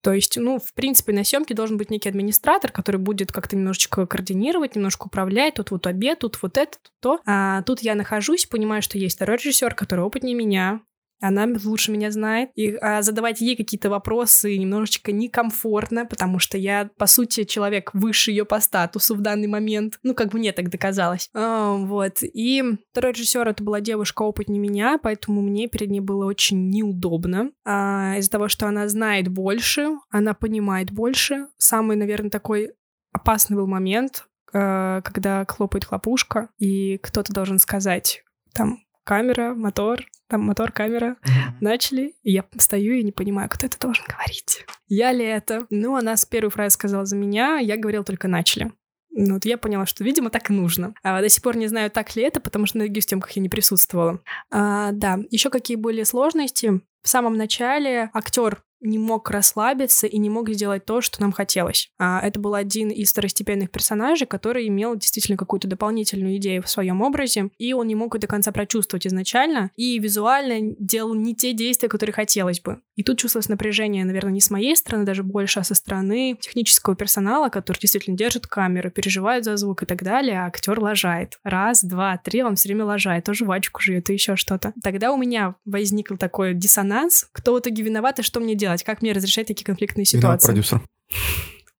То 0.02 0.12
есть, 0.12 0.36
ну, 0.38 0.58
в 0.58 0.72
принципе, 0.72 1.12
на 1.12 1.24
съемке 1.24 1.54
должен 1.54 1.76
быть 1.76 1.90
некий 1.90 2.08
администратор, 2.08 2.72
который 2.72 2.96
будет 2.96 3.32
как-то 3.32 3.56
немножечко 3.56 4.06
координировать, 4.06 4.74
немножко 4.74 5.06
управлять. 5.06 5.54
Тут 5.54 5.70
вот 5.70 5.86
обед, 5.86 6.20
тут 6.20 6.40
вот 6.42 6.56
это, 6.56 6.78
тут 6.82 6.92
то. 7.00 7.20
А 7.26 7.62
тут 7.62 7.80
я 7.80 7.94
нахожусь, 7.94 8.46
понимаю, 8.46 8.82
что 8.82 8.98
есть 8.98 9.16
второй 9.16 9.36
режиссер, 9.36 9.74
который 9.74 10.04
опытнее 10.04 10.34
меня, 10.34 10.80
она 11.20 11.46
лучше 11.64 11.92
меня 11.92 12.10
знает. 12.10 12.50
И 12.54 12.74
а, 12.76 13.02
задавать 13.02 13.40
ей 13.40 13.56
какие-то 13.56 13.90
вопросы 13.90 14.56
немножечко 14.56 15.12
некомфортно, 15.12 16.06
потому 16.06 16.38
что 16.38 16.58
я, 16.58 16.90
по 16.96 17.06
сути, 17.06 17.44
человек 17.44 17.90
выше 17.92 18.30
ее 18.30 18.44
по 18.44 18.60
статусу 18.60 19.14
в 19.14 19.20
данный 19.20 19.46
момент. 19.46 19.98
Ну, 20.02 20.14
как 20.14 20.30
бы 20.30 20.38
мне 20.38 20.52
так 20.52 20.70
доказалось. 20.70 21.28
А, 21.34 21.74
вот. 21.74 22.22
И 22.22 22.62
второй 22.92 23.12
режиссер 23.12 23.46
это 23.46 23.62
была 23.62 23.80
девушка 23.80 24.22
опытнее 24.22 24.60
меня, 24.60 24.98
поэтому 25.02 25.42
мне 25.42 25.68
перед 25.68 25.90
ней 25.90 26.00
было 26.00 26.26
очень 26.26 26.70
неудобно. 26.70 27.50
А, 27.64 28.16
из-за 28.18 28.30
того, 28.30 28.48
что 28.48 28.66
она 28.66 28.88
знает 28.88 29.28
больше, 29.28 29.90
она 30.10 30.34
понимает 30.34 30.90
больше. 30.90 31.48
Самый, 31.58 31.96
наверное, 31.96 32.30
такой 32.30 32.72
опасный 33.12 33.56
был 33.56 33.66
момент, 33.66 34.26
а, 34.52 35.02
когда 35.02 35.44
хлопает 35.46 35.84
хлопушка, 35.84 36.48
и 36.58 36.98
кто-то 36.98 37.32
должен 37.32 37.58
сказать 37.58 38.22
там 38.52 38.78
камера, 39.10 39.54
мотор, 39.56 40.04
там 40.28 40.42
мотор, 40.42 40.70
камера, 40.70 41.16
mm-hmm. 41.24 41.54
начали, 41.60 42.14
и 42.22 42.30
я 42.30 42.44
стою 42.58 42.94
и 42.94 43.02
не 43.02 43.10
понимаю, 43.10 43.48
кто 43.48 43.66
это 43.66 43.76
должен 43.76 44.04
говорить. 44.06 44.64
Я 44.86 45.10
ли 45.10 45.24
это? 45.24 45.66
Ну, 45.68 45.96
она 45.96 46.16
с 46.16 46.24
первой 46.24 46.50
фразы 46.50 46.74
сказала 46.74 47.04
за 47.04 47.16
меня, 47.16 47.58
я 47.58 47.76
говорил 47.76 48.04
только 48.04 48.28
начали. 48.28 48.70
Ну, 49.10 49.34
вот 49.34 49.44
я 49.46 49.58
поняла, 49.58 49.84
что, 49.84 50.04
видимо, 50.04 50.30
так 50.30 50.48
и 50.50 50.52
нужно. 50.52 50.94
А, 51.02 51.20
до 51.20 51.28
сих 51.28 51.42
пор 51.42 51.56
не 51.56 51.66
знаю, 51.66 51.90
так 51.90 52.14
ли 52.14 52.22
это, 52.22 52.38
потому 52.38 52.66
что 52.66 52.78
на 52.78 52.84
других 52.84 53.02
съемках 53.02 53.32
я 53.32 53.42
не 53.42 53.48
присутствовала. 53.48 54.20
А, 54.52 54.92
да, 54.92 55.18
еще 55.28 55.50
какие 55.50 55.76
были 55.76 56.04
сложности. 56.04 56.80
В 57.02 57.08
самом 57.08 57.36
начале 57.36 58.10
актер 58.14 58.62
не 58.80 58.98
мог 58.98 59.30
расслабиться 59.30 60.06
и 60.06 60.18
не 60.18 60.30
мог 60.30 60.48
сделать 60.50 60.84
то, 60.84 61.00
что 61.00 61.20
нам 61.20 61.32
хотелось. 61.32 61.90
А 61.98 62.20
это 62.20 62.40
был 62.40 62.54
один 62.54 62.90
из 62.90 63.12
второстепенных 63.12 63.70
персонажей, 63.70 64.26
который 64.26 64.68
имел 64.68 64.96
действительно 64.96 65.36
какую-то 65.36 65.68
дополнительную 65.68 66.36
идею 66.36 66.62
в 66.62 66.68
своем 66.68 67.02
образе, 67.02 67.50
и 67.58 67.72
он 67.72 67.86
не 67.86 67.94
мог 67.94 68.14
ее 68.14 68.20
до 68.20 68.26
конца 68.26 68.52
прочувствовать 68.52 69.06
изначально, 69.06 69.70
и 69.76 69.98
визуально 69.98 70.74
делал 70.78 71.14
не 71.14 71.34
те 71.34 71.52
действия, 71.52 71.88
которые 71.88 72.14
хотелось 72.14 72.60
бы. 72.60 72.80
И 72.96 73.02
тут 73.02 73.18
чувствовалось 73.18 73.48
напряжение, 73.48 74.04
наверное, 74.04 74.32
не 74.32 74.40
с 74.40 74.50
моей 74.50 74.76
стороны, 74.76 75.04
даже 75.04 75.22
больше, 75.22 75.60
а 75.60 75.64
со 75.64 75.74
стороны 75.74 76.36
технического 76.40 76.96
персонала, 76.96 77.48
который 77.48 77.78
действительно 77.78 78.16
держит 78.16 78.46
камеру, 78.46 78.90
переживает 78.90 79.44
за 79.44 79.56
звук 79.56 79.82
и 79.82 79.86
так 79.86 80.02
далее, 80.02 80.40
а 80.40 80.46
актер 80.46 80.78
лажает. 80.78 81.38
Раз, 81.44 81.82
два, 81.82 82.18
три, 82.18 82.42
он 82.42 82.56
все 82.56 82.68
время 82.68 82.84
лажает, 82.84 83.24
то 83.24 83.34
жвачку 83.34 83.80
жует, 83.80 84.10
и 84.10 84.12
еще 84.12 84.36
что-то. 84.36 84.72
Тогда 84.82 85.12
у 85.12 85.16
меня 85.16 85.54
возник 85.64 86.10
такой 86.18 86.54
диссонанс, 86.54 87.28
кто 87.32 87.54
в 87.54 87.60
итоге 87.60 87.82
виноват 87.82 88.18
и 88.18 88.22
что 88.22 88.40
мне 88.40 88.54
делать 88.54 88.69
делать? 88.70 88.84
Как 88.84 89.02
мне 89.02 89.12
разрешать 89.12 89.46
такие 89.46 89.64
конфликтные 89.64 90.04
ситуации? 90.04 90.20
Виноват 90.26 90.44
продюсер. 90.44 90.82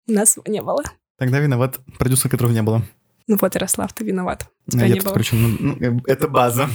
У 0.06 0.12
нас 0.12 0.38
не 0.46 0.60
было. 0.60 0.82
Тогда 1.18 1.38
виноват 1.38 1.78
продюсер, 1.98 2.30
которого 2.30 2.52
не 2.52 2.62
было. 2.62 2.82
Ну 3.26 3.36
вот, 3.40 3.54
Ярослав, 3.54 3.92
ты 3.92 4.04
виноват. 4.04 4.48
Тебя 4.68 4.86
я 4.86 4.94
не 4.94 5.00
было. 5.00 5.12
Короче, 5.12 5.36
ну, 5.36 5.56
ну, 5.58 6.02
это 6.06 6.28
база. 6.28 6.68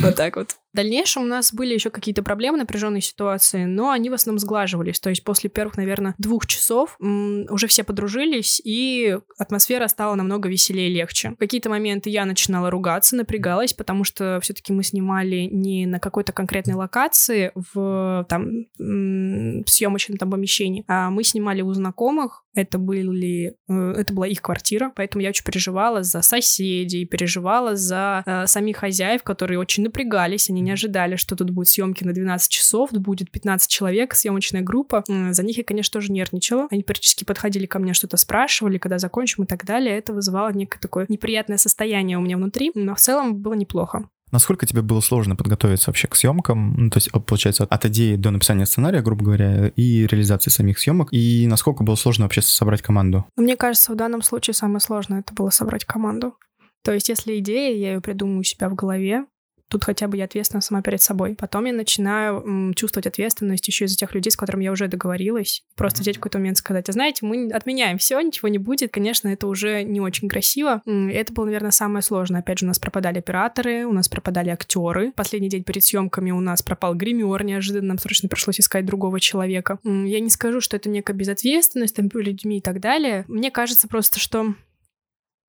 Вот 0.00 0.16
так 0.16 0.36
вот. 0.36 0.56
В 0.72 0.76
дальнейшем 0.76 1.24
у 1.24 1.26
нас 1.26 1.52
были 1.52 1.74
еще 1.74 1.90
какие-то 1.90 2.22
проблемы, 2.22 2.56
напряженные 2.56 3.02
ситуации, 3.02 3.64
но 3.64 3.90
они 3.90 4.08
в 4.08 4.14
основном 4.14 4.38
сглаживались. 4.38 5.00
То 5.00 5.10
есть 5.10 5.22
после 5.22 5.50
первых, 5.50 5.76
наверное, 5.76 6.14
двух 6.16 6.46
часов 6.46 6.96
уже 6.98 7.66
все 7.66 7.84
подружились, 7.84 8.58
и 8.64 9.18
атмосфера 9.36 9.86
стала 9.88 10.14
намного 10.14 10.48
веселее 10.48 10.88
и 10.88 10.94
легче. 10.94 11.32
В 11.32 11.36
какие-то 11.36 11.68
моменты 11.68 12.08
я 12.08 12.24
начинала 12.24 12.70
ругаться, 12.70 13.16
напрягалась, 13.16 13.74
потому 13.74 14.04
что 14.04 14.40
все-таки 14.42 14.72
мы 14.72 14.82
снимали 14.82 15.48
не 15.52 15.84
на 15.84 16.00
какой-то 16.00 16.32
конкретной 16.32 16.74
локации 16.74 17.52
в 17.54 18.24
там 18.30 18.64
в 18.78 19.68
съемочном 19.68 20.16
там 20.16 20.30
помещении, 20.30 20.84
а 20.88 21.10
мы 21.10 21.22
снимали 21.22 21.60
у 21.60 21.72
знакомых. 21.74 22.44
Это 22.54 22.78
были, 22.78 23.56
э, 23.68 23.94
это 23.96 24.12
была 24.12 24.26
их 24.26 24.42
квартира, 24.42 24.92
поэтому 24.94 25.22
я 25.22 25.30
очень 25.30 25.44
переживала 25.44 26.02
за 26.02 26.20
соседей, 26.22 27.06
переживала 27.06 27.76
за 27.76 28.22
э, 28.26 28.46
самих 28.46 28.78
хозяев, 28.78 29.22
которые 29.22 29.58
очень 29.58 29.84
напрягались, 29.84 30.50
они 30.50 30.61
не 30.62 30.70
ожидали, 30.70 31.16
что 31.16 31.36
тут 31.36 31.50
будут 31.50 31.68
съемки 31.68 32.04
на 32.04 32.12
12 32.12 32.50
часов, 32.50 32.92
будет 32.92 33.30
15 33.30 33.70
человек, 33.70 34.14
съемочная 34.14 34.62
группа. 34.62 35.04
За 35.30 35.42
них 35.42 35.58
я, 35.58 35.64
конечно, 35.64 35.92
тоже 35.92 36.12
нервничала. 36.12 36.68
Они 36.70 36.82
практически 36.82 37.24
подходили 37.24 37.66
ко 37.66 37.78
мне, 37.78 37.94
что-то 37.94 38.16
спрашивали, 38.16 38.78
когда 38.78 38.98
закончим 38.98 39.44
и 39.44 39.46
так 39.46 39.64
далее. 39.64 39.98
Это 39.98 40.12
вызывало 40.12 40.52
некое 40.52 40.78
такое 40.78 41.06
неприятное 41.08 41.58
состояние 41.58 42.18
у 42.18 42.20
меня 42.20 42.36
внутри, 42.36 42.72
но 42.74 42.94
в 42.94 43.00
целом 43.00 43.36
было 43.36 43.54
неплохо. 43.54 44.08
Насколько 44.32 44.64
тебе 44.64 44.80
было 44.80 45.00
сложно 45.00 45.36
подготовиться 45.36 45.90
вообще 45.90 46.08
к 46.08 46.16
съемкам? 46.16 46.74
Ну, 46.76 46.90
то 46.90 46.96
есть, 46.96 47.10
получается, 47.26 47.64
от 47.64 47.84
идеи 47.84 48.16
до 48.16 48.30
написания 48.30 48.64
сценария, 48.64 49.02
грубо 49.02 49.26
говоря, 49.26 49.68
и 49.76 50.06
реализации 50.06 50.50
самих 50.50 50.78
съемок. 50.78 51.08
И 51.12 51.46
насколько 51.46 51.84
было 51.84 51.96
сложно 51.96 52.24
вообще 52.24 52.40
собрать 52.40 52.80
команду? 52.80 53.26
Мне 53.36 53.56
кажется, 53.56 53.92
в 53.92 53.96
данном 53.96 54.22
случае 54.22 54.54
самое 54.54 54.80
сложное 54.80 55.20
это 55.20 55.34
было 55.34 55.50
собрать 55.50 55.84
команду. 55.84 56.34
То 56.82 56.92
есть, 56.92 57.10
если 57.10 57.38
идея, 57.38 57.76
я 57.76 57.92
ее 57.92 58.00
придумаю 58.00 58.40
у 58.40 58.42
себя 58.42 58.70
в 58.70 58.74
голове, 58.74 59.26
Тут 59.72 59.84
хотя 59.84 60.06
бы 60.06 60.18
я 60.18 60.24
ответственна 60.24 60.60
сама 60.60 60.82
перед 60.82 61.00
собой. 61.00 61.34
Потом 61.34 61.64
я 61.64 61.72
начинаю 61.72 62.42
м, 62.42 62.74
чувствовать 62.74 63.06
ответственность 63.06 63.66
еще 63.66 63.86
из-за 63.86 63.96
тех 63.96 64.14
людей, 64.14 64.30
с 64.30 64.36
которыми 64.36 64.64
я 64.64 64.70
уже 64.70 64.86
договорилась. 64.86 65.64
Просто 65.76 66.02
взять 66.02 66.16
в 66.16 66.18
какой-то 66.18 66.36
момент 66.36 66.58
сказать, 66.58 66.90
а 66.90 66.92
знаете, 66.92 67.24
мы 67.24 67.50
отменяем 67.50 67.96
все, 67.96 68.20
ничего 68.20 68.48
не 68.48 68.58
будет. 68.58 68.92
Конечно, 68.92 69.28
это 69.28 69.46
уже 69.46 69.82
не 69.82 69.98
очень 69.98 70.28
красиво. 70.28 70.82
Это 70.84 71.32
было, 71.32 71.46
наверное, 71.46 71.70
самое 71.70 72.02
сложное. 72.02 72.40
Опять 72.40 72.58
же, 72.58 72.66
у 72.66 72.68
нас 72.68 72.78
пропадали 72.78 73.20
операторы, 73.20 73.86
у 73.86 73.94
нас 73.94 74.10
пропадали 74.10 74.50
актеры. 74.50 75.10
Последний 75.12 75.48
день 75.48 75.64
перед 75.64 75.82
съемками 75.82 76.32
у 76.32 76.40
нас 76.40 76.60
пропал 76.60 76.94
гример, 76.94 77.42
неожиданно 77.42 77.88
нам 77.88 77.98
срочно 77.98 78.28
пришлось 78.28 78.60
искать 78.60 78.84
другого 78.84 79.20
человека. 79.20 79.78
Я 79.84 80.20
не 80.20 80.28
скажу, 80.28 80.60
что 80.60 80.76
это 80.76 80.90
некая 80.90 81.14
безответственность 81.14 81.96
там 81.96 82.10
людьми 82.12 82.58
и 82.58 82.60
так 82.60 82.78
далее. 82.78 83.24
Мне 83.26 83.50
кажется 83.50 83.88
просто, 83.88 84.20
что 84.20 84.54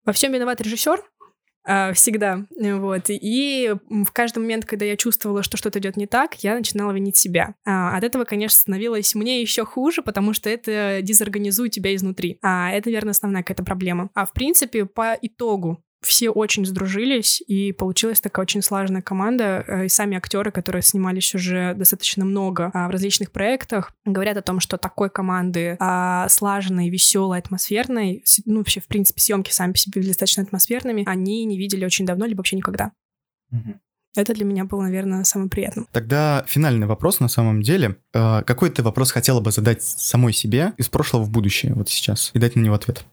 во 0.06 0.12
всем 0.12 0.34
виноват 0.34 0.60
режиссер, 0.60 1.02
всегда. 1.66 2.46
Вот. 2.60 3.06
И 3.08 3.74
в 3.90 4.12
каждый 4.12 4.40
момент, 4.40 4.66
когда 4.66 4.86
я 4.86 4.98
чувствовала, 4.98 5.44
что 5.44 5.58
что-то 5.58 5.80
идет 5.80 5.98
не 5.98 6.08
так, 6.08 6.36
я 6.44 6.56
начинала 6.56 6.92
винить 6.92 7.18
себя. 7.18 7.56
А, 7.66 7.98
от 7.98 8.04
этого, 8.04 8.26
конечно, 8.26 8.60
становилось 8.60 9.16
мне 9.16 9.42
еще 9.42 9.66
хуже, 9.66 10.02
потому 10.02 10.34
что 10.34 10.50
это 10.50 11.00
дезорганизует 11.02 11.72
тебя 11.72 11.96
изнутри. 11.96 12.38
А 12.42 12.72
это, 12.72 12.90
наверное, 12.90 13.12
основная 13.12 13.44
какая-то 13.44 13.64
проблема. 13.64 14.10
А 14.14 14.26
в 14.26 14.34
принципе, 14.34 14.86
по 14.86 15.18
итогу 15.22 15.84
все 16.04 16.30
очень 16.30 16.66
сдружились, 16.66 17.42
и 17.48 17.72
получилась 17.72 18.22
такая 18.22 18.44
очень 18.44 18.62
слаженная 18.62 19.02
команда. 19.02 19.64
Э, 19.68 19.86
и 19.86 19.90
сами 19.90 20.18
актеры, 20.18 20.52
которые 20.52 20.82
снимались 20.82 21.34
уже 21.36 21.74
достаточно 21.76 22.26
много 22.26 22.72
а, 22.74 22.88
в 22.88 22.92
различных 22.92 23.32
проектах, 23.32 23.94
говорят 24.06 24.38
о 24.38 24.42
том, 24.42 24.60
что 24.60 24.78
такой 24.78 25.10
команды 25.10 25.78
а, 25.80 26.28
слаженной, 26.30 26.90
веселой, 26.90 27.40
атмосферной, 27.40 28.24
ну, 28.46 28.58
вообще, 28.58 28.80
в 28.80 28.88
принципе, 28.88 29.22
съемки 29.22 29.52
сами 29.52 29.72
по 29.72 29.78
себе 29.78 30.00
были 30.00 30.08
достаточно 30.08 30.44
атмосферными, 30.44 31.04
они 31.06 31.46
не 31.46 31.58
видели 31.58 31.86
очень 31.86 32.06
давно, 32.06 32.26
либо 32.26 32.40
вообще 32.40 32.56
никогда. 32.56 32.92
Это 34.16 34.34
для 34.34 34.46
меня 34.46 34.66
было, 34.66 34.84
наверное, 34.84 35.24
самым 35.24 35.50
приятным. 35.50 35.88
Тогда 35.92 36.46
финальный 36.48 36.86
вопрос 36.86 37.20
на 37.20 37.28
самом 37.28 37.64
деле. 37.64 37.98
Э, 38.14 38.44
какой 38.46 38.70
ты 38.70 38.84
вопрос 38.84 39.12
хотела 39.12 39.40
бы 39.40 39.52
задать 39.52 39.82
самой 39.82 40.34
себе 40.34 40.74
из 40.78 40.88
прошлого 40.88 41.24
в 41.24 41.32
будущее, 41.32 41.74
вот 41.74 41.90
сейчас, 41.90 42.30
и 42.34 42.40
дать 42.40 42.56
на 42.56 42.62
него 42.62 42.76
ответ? 42.76 43.06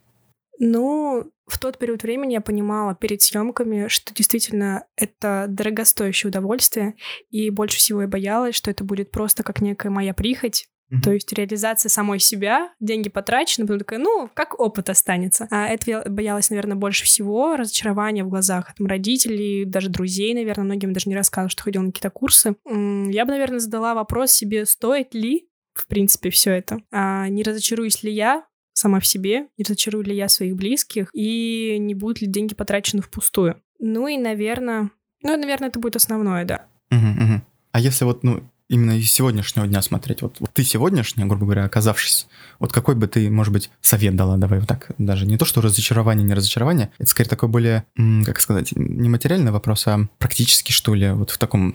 Ну, 0.62 1.32
в 1.46 1.58
тот 1.58 1.78
период 1.78 2.02
времени 2.02 2.34
я 2.34 2.42
понимала 2.42 2.94
перед 2.94 3.22
съемками, 3.22 3.88
что 3.88 4.14
действительно 4.14 4.84
это 4.94 5.46
дорогостоящее 5.48 6.28
удовольствие, 6.28 6.94
и 7.30 7.48
больше 7.48 7.78
всего 7.78 8.02
я 8.02 8.08
боялась, 8.08 8.54
что 8.54 8.70
это 8.70 8.84
будет 8.84 9.10
просто 9.10 9.42
как 9.42 9.62
некая 9.62 9.88
моя 9.88 10.14
прихоть, 10.14 10.68
Mm-hmm. 10.90 11.02
То 11.02 11.12
есть 11.12 11.32
реализация 11.32 11.88
самой 11.88 12.18
себя, 12.18 12.72
деньги 12.80 13.08
потрачены, 13.08 13.64
потом 13.64 13.78
такая, 13.78 14.00
ну, 14.00 14.28
как 14.34 14.58
опыт 14.58 14.90
останется. 14.90 15.46
А 15.50 15.68
это 15.68 15.90
я 15.90 16.02
боялась, 16.02 16.50
наверное, 16.50 16.76
больше 16.76 17.04
всего, 17.04 17.56
разочарования 17.56 18.24
в 18.24 18.28
глазах 18.28 18.74
там, 18.74 18.88
родителей, 18.88 19.64
даже 19.64 19.88
друзей, 19.88 20.34
наверное, 20.34 20.64
многим 20.64 20.92
даже 20.92 21.08
не 21.08 21.14
рассказывала, 21.14 21.50
что 21.50 21.62
ходила 21.62 21.82
на 21.82 21.92
какие-то 21.92 22.10
курсы. 22.10 22.56
Я 22.66 23.24
бы, 23.24 23.30
наверное, 23.30 23.60
задала 23.60 23.94
вопрос 23.94 24.32
себе, 24.32 24.66
стоит 24.66 25.14
ли, 25.14 25.48
в 25.74 25.86
принципе, 25.86 26.30
все 26.30 26.50
это. 26.50 26.80
А 26.90 27.28
не 27.28 27.44
разочаруюсь 27.44 28.02
ли 28.02 28.10
я 28.10 28.44
сама 28.72 29.00
в 29.00 29.06
себе, 29.06 29.46
не 29.58 29.64
разочарую 29.64 30.04
ли 30.04 30.14
я 30.14 30.28
своих 30.28 30.56
близких, 30.56 31.10
и 31.12 31.76
не 31.78 31.94
будут 31.94 32.20
ли 32.20 32.26
деньги 32.26 32.54
потрачены 32.54 33.02
впустую. 33.02 33.60
Ну 33.78 34.08
и, 34.08 34.16
наверное, 34.16 34.90
ну, 35.22 35.36
наверное, 35.36 35.68
это 35.68 35.78
будет 35.78 35.96
основное, 35.96 36.44
да. 36.44 36.66
Угу, 36.90 37.24
угу. 37.24 37.42
А 37.72 37.80
если 37.80 38.04
вот, 38.04 38.22
ну, 38.22 38.42
именно 38.70 38.96
из 38.96 39.12
сегодняшнего 39.12 39.66
дня 39.66 39.82
смотреть. 39.82 40.22
Вот, 40.22 40.36
вот 40.38 40.50
ты 40.54 40.62
сегодняшняя, 40.62 41.26
грубо 41.26 41.44
говоря, 41.44 41.64
оказавшись, 41.64 42.28
вот 42.60 42.72
какой 42.72 42.94
бы 42.94 43.08
ты, 43.08 43.28
может 43.28 43.52
быть, 43.52 43.68
совет 43.80 44.14
дала, 44.14 44.36
давай 44.36 44.60
вот 44.60 44.68
так, 44.68 44.92
даже 44.96 45.26
не 45.26 45.36
то, 45.36 45.44
что 45.44 45.60
разочарование, 45.60 46.24
не 46.24 46.34
разочарование, 46.34 46.90
это 46.98 47.10
скорее 47.10 47.28
такой 47.28 47.48
более, 47.48 47.84
как 48.24 48.40
сказать, 48.40 48.70
не 48.76 49.08
материальный 49.08 49.50
вопрос, 49.50 49.88
а 49.88 50.08
практически, 50.18 50.70
что 50.70 50.94
ли, 50.94 51.10
вот 51.10 51.30
в 51.30 51.38
таком 51.38 51.74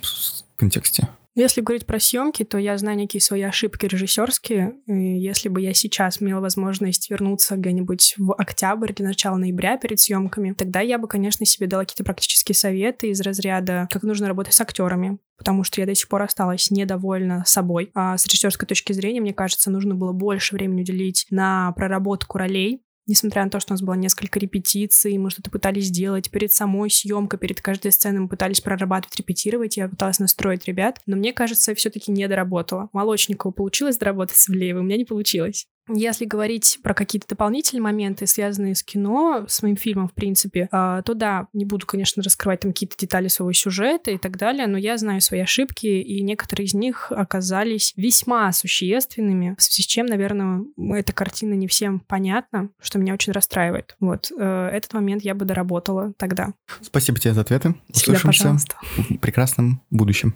контексте. 0.55 1.09
Если 1.37 1.59
говорить 1.59 1.85
про 1.85 1.99
съемки, 1.99 2.43
то 2.43 2.57
я 2.57 2.77
знаю 2.77 2.97
некие 2.97 3.19
свои 3.19 3.41
ошибки 3.41 3.85
режиссерские. 3.85 4.75
И 4.87 5.19
если 5.19 5.49
бы 5.49 5.59
я 5.59 5.73
сейчас 5.73 6.21
имела 6.21 6.39
возможность 6.39 7.09
вернуться 7.09 7.57
где-нибудь 7.57 8.15
в 8.17 8.33
октябрь 8.33 8.93
или 8.93 9.03
начало 9.05 9.35
ноября 9.35 9.77
перед 9.77 9.99
съемками, 9.99 10.53
тогда 10.53 10.79
я 10.79 10.97
бы, 10.97 11.09
конечно, 11.09 11.45
себе 11.45 11.67
дала 11.67 11.83
какие-то 11.83 12.05
практические 12.05 12.55
советы 12.55 13.09
из 13.09 13.19
разряда, 13.19 13.89
как 13.91 14.03
нужно 14.03 14.29
работать 14.29 14.53
с 14.53 14.61
актерами, 14.61 15.19
потому 15.37 15.65
что 15.65 15.81
я 15.81 15.87
до 15.87 15.93
сих 15.93 16.07
пор 16.07 16.21
осталась 16.21 16.71
недовольна 16.71 17.43
собой. 17.45 17.91
А 17.93 18.17
с 18.17 18.25
режиссерской 18.27 18.65
точки 18.65 18.93
зрения, 18.93 19.19
мне 19.19 19.33
кажется, 19.33 19.69
нужно 19.69 19.93
было 19.93 20.13
больше 20.13 20.55
времени 20.55 20.83
уделить 20.83 21.27
на 21.31 21.73
проработку 21.73 22.37
ролей, 22.37 22.84
Несмотря 23.07 23.43
на 23.43 23.51
то, 23.51 23.59
что 23.59 23.73
у 23.73 23.75
нас 23.75 23.81
было 23.81 23.93
несколько 23.93 24.39
репетиций, 24.39 25.17
мы 25.17 25.29
что-то 25.29 25.51
пытались 25.51 25.85
сделать 25.85 26.31
перед 26.31 26.51
самой 26.51 26.89
съемкой, 26.89 27.37
перед 27.37 27.61
каждой 27.61 27.91
сценой 27.91 28.21
мы 28.21 28.27
пытались 28.27 28.61
прорабатывать, 28.61 29.15
репетировать, 29.17 29.77
я 29.77 29.87
пыталась 29.87 30.19
настроить 30.19 30.65
ребят, 30.65 30.99
но 31.05 31.15
мне 31.15 31.31
кажется, 31.31 31.75
все-таки 31.75 32.11
не 32.11 32.27
доработала. 32.27 32.89
Молочникову 32.93 33.53
получилось 33.53 33.97
доработать 33.97 34.37
с 34.37 34.49
Ивлеевой, 34.49 34.81
у 34.81 34.85
меня 34.85 34.97
не 34.97 35.05
получилось. 35.05 35.67
Если 35.87 36.25
говорить 36.25 36.79
про 36.81 36.93
какие-то 36.93 37.27
дополнительные 37.27 37.81
моменты, 37.81 38.25
связанные 38.27 38.75
с 38.75 38.83
кино, 38.83 39.45
с 39.47 39.61
моим 39.61 39.75
фильмом, 39.75 40.07
в 40.07 40.13
принципе, 40.13 40.67
а, 40.71 41.01
то 41.03 41.13
да, 41.13 41.47
не 41.53 41.65
буду, 41.65 41.85
конечно, 41.85 42.23
раскрывать 42.23 42.61
там 42.61 42.71
какие-то 42.71 42.97
детали 42.97 43.27
своего 43.27 43.53
сюжета 43.53 44.11
и 44.11 44.17
так 44.17 44.37
далее, 44.37 44.67
но 44.67 44.77
я 44.77 44.97
знаю 44.97 45.21
свои 45.21 45.41
ошибки, 45.41 45.85
и 45.85 46.21
некоторые 46.21 46.65
из 46.65 46.73
них 46.73 47.11
оказались 47.11 47.93
весьма 47.95 48.51
существенными, 48.51 49.55
в 49.57 49.61
связи 49.61 49.83
с 49.83 49.85
чем, 49.85 50.07
наверное, 50.07 50.63
эта 50.93 51.13
картина 51.13 51.53
не 51.53 51.67
всем 51.67 51.99
понятна, 51.99 52.69
что 52.81 52.99
меня 52.99 53.13
очень 53.13 53.33
расстраивает. 53.33 53.95
Вот, 53.99 54.31
э, 54.37 54.69
этот 54.73 54.93
момент 54.93 55.23
я 55.23 55.35
бы 55.35 55.45
доработала 55.45 56.13
тогда. 56.17 56.53
Спасибо 56.81 57.19
тебе 57.19 57.33
за 57.33 57.41
ответы. 57.41 57.75
Всегда, 57.91 58.17
Услышимся 58.17 58.43
пожалуйста. 58.43 58.75
в 58.97 59.17
прекрасном 59.17 59.81
будущем. 59.91 60.35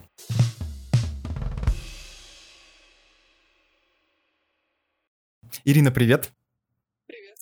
Ирина, 5.66 5.92
привет. 5.92 6.32
Привет. 7.06 7.38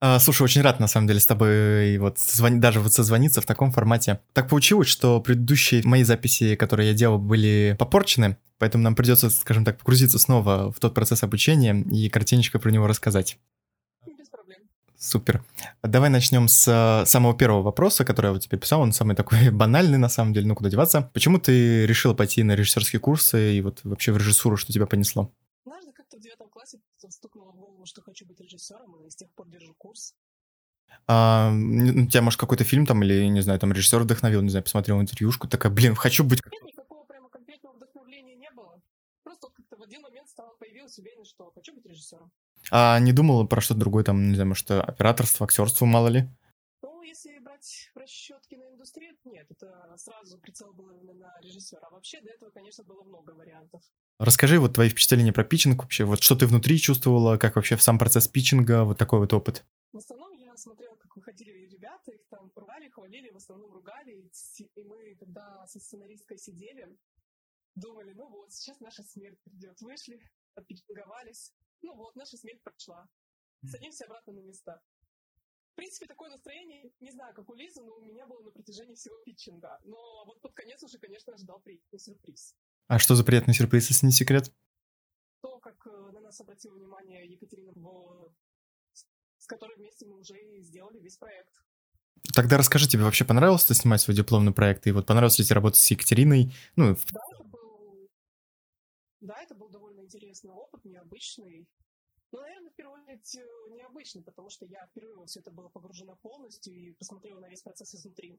А, 0.00 0.18
слушай, 0.18 0.42
очень 0.42 0.62
рад, 0.62 0.80
на 0.80 0.86
самом 0.86 1.06
деле, 1.06 1.20
с 1.20 1.26
тобой 1.26 1.98
вот 1.98 2.18
звони, 2.18 2.58
даже 2.58 2.80
вот 2.80 2.92
созвониться 2.92 3.40
в 3.40 3.46
таком 3.46 3.72
формате. 3.72 4.20
Так 4.32 4.48
получилось, 4.48 4.88
что 4.88 5.20
предыдущие 5.20 5.82
мои 5.84 6.02
записи, 6.02 6.54
которые 6.56 6.88
я 6.88 6.94
делал, 6.94 7.18
были 7.18 7.76
попорчены, 7.78 8.38
поэтому 8.58 8.84
нам 8.84 8.94
придется, 8.94 9.28
скажем 9.28 9.64
так, 9.64 9.78
погрузиться 9.78 10.18
снова 10.18 10.72
в 10.72 10.80
тот 10.80 10.94
процесс 10.94 11.22
обучения 11.22 11.78
и 11.92 12.08
картиночка 12.08 12.58
про 12.58 12.70
него 12.70 12.86
рассказать. 12.86 13.38
Без 14.06 14.28
проблем. 14.30 14.60
Супер. 14.96 15.44
Давай 15.82 16.08
начнем 16.08 16.48
с 16.48 17.04
самого 17.06 17.36
первого 17.36 17.62
вопроса, 17.62 18.04
который 18.06 18.28
я 18.28 18.32
вот 18.32 18.42
тебе 18.42 18.56
писал. 18.56 18.80
Он 18.80 18.92
самый 18.92 19.14
такой 19.14 19.50
банальный, 19.50 19.98
на 19.98 20.08
самом 20.08 20.32
деле, 20.32 20.46
ну 20.46 20.54
куда 20.54 20.70
деваться. 20.70 21.10
Почему 21.12 21.38
ты 21.38 21.84
решила 21.86 22.14
пойти 22.14 22.42
на 22.44 22.56
режиссерские 22.56 23.00
курсы 23.00 23.58
и 23.58 23.60
вот 23.60 23.80
вообще 23.84 24.12
в 24.12 24.16
режиссуру, 24.16 24.56
что 24.56 24.72
тебя 24.72 24.86
понесло? 24.86 25.30
Однажды 25.66 25.92
как-то 25.92 26.16
в 26.16 26.20
девятом 26.20 26.48
классе 27.08 27.16
стукнуло 27.16 27.52
в 27.52 27.56
голову, 27.56 27.86
что 27.86 28.02
хочу 28.02 28.26
быть 28.26 28.40
режиссером, 28.40 28.96
и 29.06 29.10
с 29.10 29.16
тех 29.16 29.30
пор 29.30 29.48
держу 29.48 29.74
курс. 29.78 30.14
А, 31.06 31.50
у 31.52 32.06
тебя, 32.06 32.22
может, 32.22 32.40
какой-то 32.40 32.64
фильм 32.64 32.86
там, 32.86 33.02
или, 33.02 33.28
не 33.28 33.42
знаю, 33.42 33.58
там 33.58 33.72
режиссер 33.72 34.00
вдохновил, 34.00 34.42
не 34.42 34.50
знаю, 34.50 34.62
посмотрел 34.64 35.00
интервьюшку, 35.00 35.48
такая, 35.48 35.72
блин, 35.72 35.94
хочу 35.94 36.24
быть... 36.24 36.40
Нет, 36.44 36.62
никакого 36.64 37.04
прямо 37.04 37.28
конкретного 37.28 37.76
вдохновления 37.76 38.36
не 38.36 38.50
было. 38.50 38.80
Просто 39.24 39.48
как-то 39.54 39.76
в 39.76 39.82
один 39.82 40.02
момент 40.02 40.28
стала, 40.28 40.54
появилась 40.58 40.98
уверенность, 40.98 41.30
что 41.30 41.50
хочу 41.54 41.74
быть 41.74 41.86
режиссером. 41.86 42.30
А 42.70 42.98
не 43.00 43.12
думала 43.12 43.46
про 43.46 43.60
что-то 43.60 43.80
другое, 43.80 44.04
там, 44.04 44.28
не 44.28 44.34
знаю, 44.34 44.48
может, 44.48 44.70
операторство, 44.70 45.44
актерство, 45.44 45.86
мало 45.86 46.08
ли? 46.08 46.28
Ну, 46.82 47.02
если 47.02 47.38
брать 47.38 47.90
в 47.94 47.98
расчет 47.98 48.46
киноиндустрии, 48.92 49.18
нет, 49.24 49.46
это 49.50 49.94
сразу 49.96 50.38
прицел 50.38 50.72
был 50.72 50.90
именно 50.90 51.14
на 51.14 51.40
режиссера. 51.40 51.86
А 51.86 51.90
вообще 51.90 52.20
до 52.20 52.30
этого, 52.30 52.50
конечно, 52.50 52.84
было 52.84 53.02
много 53.02 53.32
вариантов. 53.32 53.82
Расскажи 54.18 54.58
вот 54.58 54.74
твои 54.74 54.88
впечатления 54.88 55.32
про 55.32 55.44
питчинг 55.44 55.82
вообще, 55.82 56.04
вот 56.04 56.22
что 56.22 56.34
ты 56.34 56.46
внутри 56.46 56.78
чувствовала, 56.78 57.38
как 57.38 57.56
вообще 57.56 57.76
в 57.76 57.82
сам 57.82 57.98
процесс 57.98 58.28
питчинга, 58.28 58.84
вот 58.84 58.98
такой 58.98 59.20
вот 59.20 59.32
опыт. 59.32 59.64
В 59.92 59.98
основном 59.98 60.32
я 60.32 60.56
смотрела, 60.56 60.96
как 60.96 61.14
выходили 61.16 61.66
ребята, 61.66 62.12
их 62.12 62.26
там 62.28 62.50
ругали, 62.54 62.88
хвалили, 62.88 63.30
в 63.30 63.36
основном 63.36 63.72
ругали, 63.72 64.30
и 64.74 64.84
мы, 64.84 65.14
когда 65.16 65.66
со 65.66 65.78
сценаристкой 65.78 66.38
сидели, 66.38 66.96
думали, 67.74 68.12
ну 68.12 68.28
вот, 68.28 68.52
сейчас 68.52 68.80
наша 68.80 69.02
смерть 69.04 69.38
придет. 69.44 69.80
Вышли, 69.80 70.20
отпитчинговались, 70.54 71.52
ну 71.82 71.94
вот, 71.94 72.16
наша 72.16 72.36
смерть 72.36 72.62
прошла. 72.62 73.08
Садимся 73.64 74.04
обратно 74.04 74.32
на 74.32 74.40
места. 74.40 74.80
В 75.78 75.80
принципе, 75.80 76.06
такое 76.06 76.28
настроение, 76.28 76.90
не 76.98 77.12
знаю, 77.12 77.32
как 77.34 77.48
у 77.48 77.54
Лизы, 77.54 77.80
но 77.84 77.98
у 77.98 78.00
меня 78.00 78.26
было 78.26 78.42
на 78.42 78.50
протяжении 78.50 78.96
всего 78.96 79.14
питчинга. 79.24 79.78
Но 79.84 80.24
вот 80.26 80.40
под 80.40 80.52
конец 80.52 80.82
уже, 80.82 80.98
конечно, 80.98 81.32
ожидал 81.32 81.60
приятный 81.60 82.00
сюрприз. 82.00 82.56
А 82.88 82.98
что 82.98 83.14
за 83.14 83.22
приятный 83.22 83.54
сюрприз, 83.54 83.88
если 83.88 84.06
не 84.06 84.10
секрет? 84.10 84.52
То, 85.40 85.60
как 85.60 85.86
э, 85.86 85.90
на 85.90 86.20
нас 86.20 86.40
обратила 86.40 86.74
внимание 86.74 87.24
Екатерина, 87.28 87.72
с 89.38 89.46
которой 89.46 89.76
вместе 89.76 90.04
мы 90.04 90.18
уже 90.18 90.36
и 90.36 90.62
сделали 90.62 90.98
весь 90.98 91.16
проект. 91.16 91.62
Тогда 92.34 92.58
расскажи, 92.58 92.88
тебе 92.88 93.04
вообще 93.04 93.24
понравилось 93.24 93.64
ты 93.64 93.74
снимать 93.74 94.00
свой 94.00 94.16
дипломный 94.16 94.52
проект? 94.52 94.84
И 94.88 94.90
вот 94.90 95.06
понравилось 95.06 95.38
ли 95.38 95.44
тебе 95.44 95.54
работать 95.54 95.78
с 95.78 95.90
Екатериной? 95.92 96.52
Ну, 96.74 96.96
да, 97.12 97.20
это 97.30 97.44
был... 97.44 98.08
да, 99.20 99.40
это 99.40 99.54
был 99.54 99.68
довольно 99.68 100.00
интересный 100.00 100.50
опыт, 100.50 100.84
необычный. 100.84 101.68
Ну, 102.32 102.40
наверное, 102.40 102.70
в 102.70 102.74
первую 102.74 103.02
очередь 103.02 103.36
э, 103.36 103.74
необычный, 103.74 104.22
потому 104.22 104.50
что 104.50 104.66
я 104.66 104.86
впервые 104.86 105.16
во 105.16 105.26
все 105.26 105.40
это 105.40 105.50
было 105.50 105.68
погружена 105.68 106.14
полностью 106.16 106.72
и 106.74 106.92
посмотрела 106.92 107.40
на 107.40 107.48
весь 107.48 107.62
процесс 107.62 107.94
изнутри. 107.94 108.38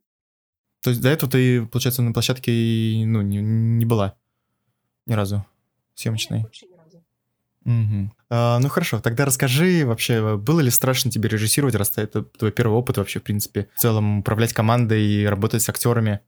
То 0.81 0.91
есть 0.91 1.01
до 1.01 1.09
этого 1.09 1.31
ты, 1.31 1.65
получается, 1.65 2.01
на 2.01 2.13
площадке 2.13 2.51
ну, 3.05 3.21
не, 3.21 3.37
не 3.41 3.85
была? 3.85 4.15
Ни 5.05 5.13
разу. 5.13 5.45
Съемочной. 5.95 6.43
вообще 6.43 6.67
ни 6.67 6.75
разу. 6.75 7.03
Угу. 7.65 8.11
А, 8.29 8.59
ну 8.59 8.69
хорошо, 8.69 9.01
тогда 9.01 9.25
расскажи 9.25 9.85
вообще, 9.85 10.37
было 10.37 10.59
ли 10.61 10.69
страшно 10.69 11.11
тебе 11.11 11.27
режиссировать, 11.27 11.75
раз 11.75 11.97
это 11.97 12.23
твой 12.23 12.51
первый 12.51 12.77
опыт 12.77 12.97
вообще, 12.97 13.19
в 13.19 13.23
принципе, 13.23 13.69
в 13.75 13.79
целом 13.79 14.19
управлять 14.19 14.53
командой 14.53 15.03
и 15.03 15.25
работать 15.25 15.61
с 15.61 15.69
актерами? 15.69 16.21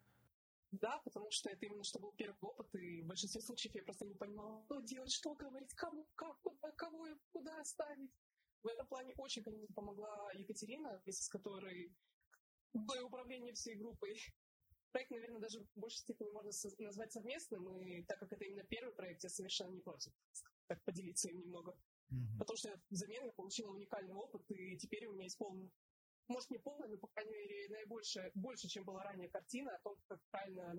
Да, 0.72 1.00
потому 1.04 1.32
что 1.32 1.50
это 1.50 1.66
именно 1.66 1.84
что 1.84 2.00
был 2.00 2.14
первый 2.18 2.36
опыт, 2.42 2.68
и 2.76 3.01
в 3.01 3.01
большинстве 3.12 3.42
случаев 3.42 3.76
я 3.76 3.84
просто 3.84 4.06
не 4.06 4.16
понимала, 4.16 4.64
что 4.66 4.82
делать, 4.82 5.12
что 5.12 5.36
говорить, 5.36 5.74
кому, 5.74 6.08
как, 6.16 6.40
куда, 6.42 6.72
кого 6.72 7.08
и 7.08 7.16
куда 7.32 7.60
оставить. 7.60 8.12
В 8.64 8.68
этом 8.68 8.88
плане 8.88 9.14
очень, 9.18 9.44
конечно, 9.44 9.68
помогла 9.74 10.32
Екатерина, 10.34 11.02
вместе 11.04 11.24
с 11.24 11.30
которой 11.30 11.94
было 12.74 13.06
управление 13.06 13.54
всей 13.54 13.76
группой 13.76 14.18
проект, 14.92 15.12
наверное, 15.12 15.40
даже 15.40 15.60
в 15.60 15.80
большей 15.80 16.00
степени 16.00 16.30
можно 16.30 16.52
назвать 16.80 17.12
совместным, 17.12 17.70
и 17.82 18.04
так 18.04 18.20
как 18.20 18.34
это 18.34 18.44
именно 18.46 18.64
первый 18.64 18.94
проект, 18.94 19.24
я 19.24 19.30
совершенно 19.30 19.72
не 19.72 19.82
против 19.82 20.14
так 20.68 20.84
поделиться 20.84 21.30
им 21.30 21.40
немного. 21.40 21.72
Mm-hmm. 22.12 22.38
Потому 22.40 22.58
что 22.58 22.82
взамен 22.90 23.26
я 23.26 23.32
получила 23.32 23.72
уникальный 23.72 24.14
опыт, 24.14 24.44
и 24.52 24.78
теперь 24.78 25.06
у 25.08 25.14
меня 25.14 25.24
есть 25.24 25.38
полный, 25.38 25.72
может 26.28 26.50
не 26.50 26.60
полный, 26.60 26.88
но, 26.88 26.98
по 26.98 27.08
крайней 27.08 27.32
мере, 27.32 27.70
наибольшее, 27.70 28.32
больше, 28.36 28.68
чем 28.68 28.86
была 28.86 29.04
ранее 29.04 29.30
картина 29.30 29.76
о 29.76 29.80
том, 29.80 29.98
как 30.08 30.20
правильно 30.30 30.74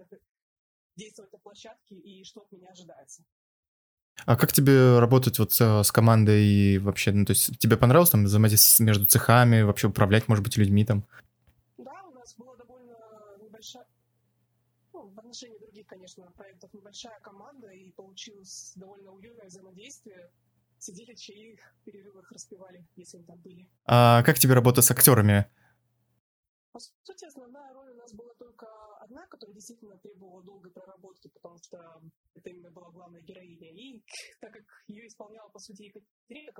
действовать 0.97 1.33
на 1.33 1.39
площадке 1.39 1.95
и 1.95 2.25
что 2.25 2.41
от 2.41 2.53
меня 2.53 2.71
ожидается. 2.71 3.23
А 4.27 4.37
как 4.37 4.53
тебе 4.53 4.99
работать 4.99 5.39
вот 5.39 5.53
с, 5.53 5.83
с 5.83 5.91
командой 5.91 6.45
и 6.45 6.79
вообще, 6.79 7.13
ну, 7.13 7.25
то 7.25 7.33
есть 7.33 7.59
тебе 7.59 7.77
понравилось 7.77 8.11
там 8.11 8.25
взаимодействие 8.25 8.87
между 8.87 9.07
цехами, 9.07 9.63
вообще 9.63 9.89
управлять, 9.89 10.29
может 10.29 10.45
быть, 10.45 10.57
людьми 10.57 10.85
там? 10.85 11.05
отношении 15.33 15.59
других, 15.59 15.87
конечно, 15.87 16.31
проектов 16.33 16.73
небольшая 16.75 17.19
команда, 17.21 17.71
и 17.71 17.91
получилось 17.93 18.73
довольно 18.77 19.13
уютное 19.13 19.47
взаимодействие. 19.47 20.31
Сидели, 20.79 21.15
чаи 21.15 21.57
в 21.57 21.85
перерывах 21.85 22.31
распевали, 22.33 22.85
если 22.97 23.17
они 23.17 23.27
там 23.27 23.39
были. 23.39 23.67
А 23.87 24.23
как 24.25 24.39
тебе 24.39 24.55
работа 24.55 24.83
с 24.83 24.91
актерами? 24.91 25.47
По 26.73 26.81
сути, 26.81 27.25
основная 27.25 27.73
роль 27.73 27.91
у 27.91 27.95
нас 27.95 28.13
была 28.13 28.35
только 28.35 28.67
одна, 29.13 29.27
которая 29.27 29.55
действительно 29.55 29.99
требовала 29.99 30.43
долгой 30.43 30.73
проработки, 30.73 31.29
потому 31.29 31.59
что 31.59 32.01
это 32.35 32.51
именно 32.51 32.71
была 32.71 32.91
главная 32.91 33.21
героиня. 33.21 33.71
И 33.71 34.03
так 34.41 34.53
как 34.53 34.65
ее 34.87 35.07
исполняла, 35.07 35.49
по 35.51 35.59
сути, 35.59 35.83
Екатерина, 35.83 36.53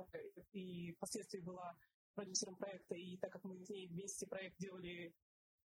и 0.51 0.91
впоследствии 0.93 1.39
была 1.39 1.75
продюсером 2.13 2.55
проекта, 2.55 2.95
и 2.95 3.17
так 3.17 3.31
как 3.31 3.43
мы 3.43 3.63
с 3.63 3.69
ней 3.69 3.87
вместе 3.87 4.27
проект 4.27 4.57
делали 4.57 5.13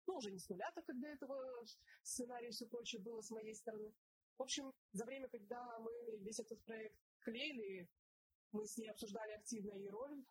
ну, 0.07 0.17
уже 0.17 0.31
не 0.31 0.37
с 0.37 0.49
нуля, 0.49 0.69
так 0.75 0.85
как 0.85 0.99
до 0.99 1.07
этого 1.07 1.65
сценарий 2.03 2.47
и 2.47 2.51
все 2.51 2.67
прочее 2.67 3.01
было 3.01 3.21
с 3.21 3.31
моей 3.31 3.55
стороны. 3.55 3.91
В 4.37 4.43
общем, 4.43 4.71
за 4.91 5.05
время, 5.05 5.27
когда 5.29 5.79
мы 5.79 5.91
весь 6.19 6.39
этот 6.39 6.61
проект 6.65 6.95
клеили, 7.21 7.89
мы 8.51 8.67
с 8.67 8.77
ней 8.77 8.89
обсуждали 8.89 9.31
активно 9.31 9.73
ее 9.73 9.89
роль. 9.89 10.23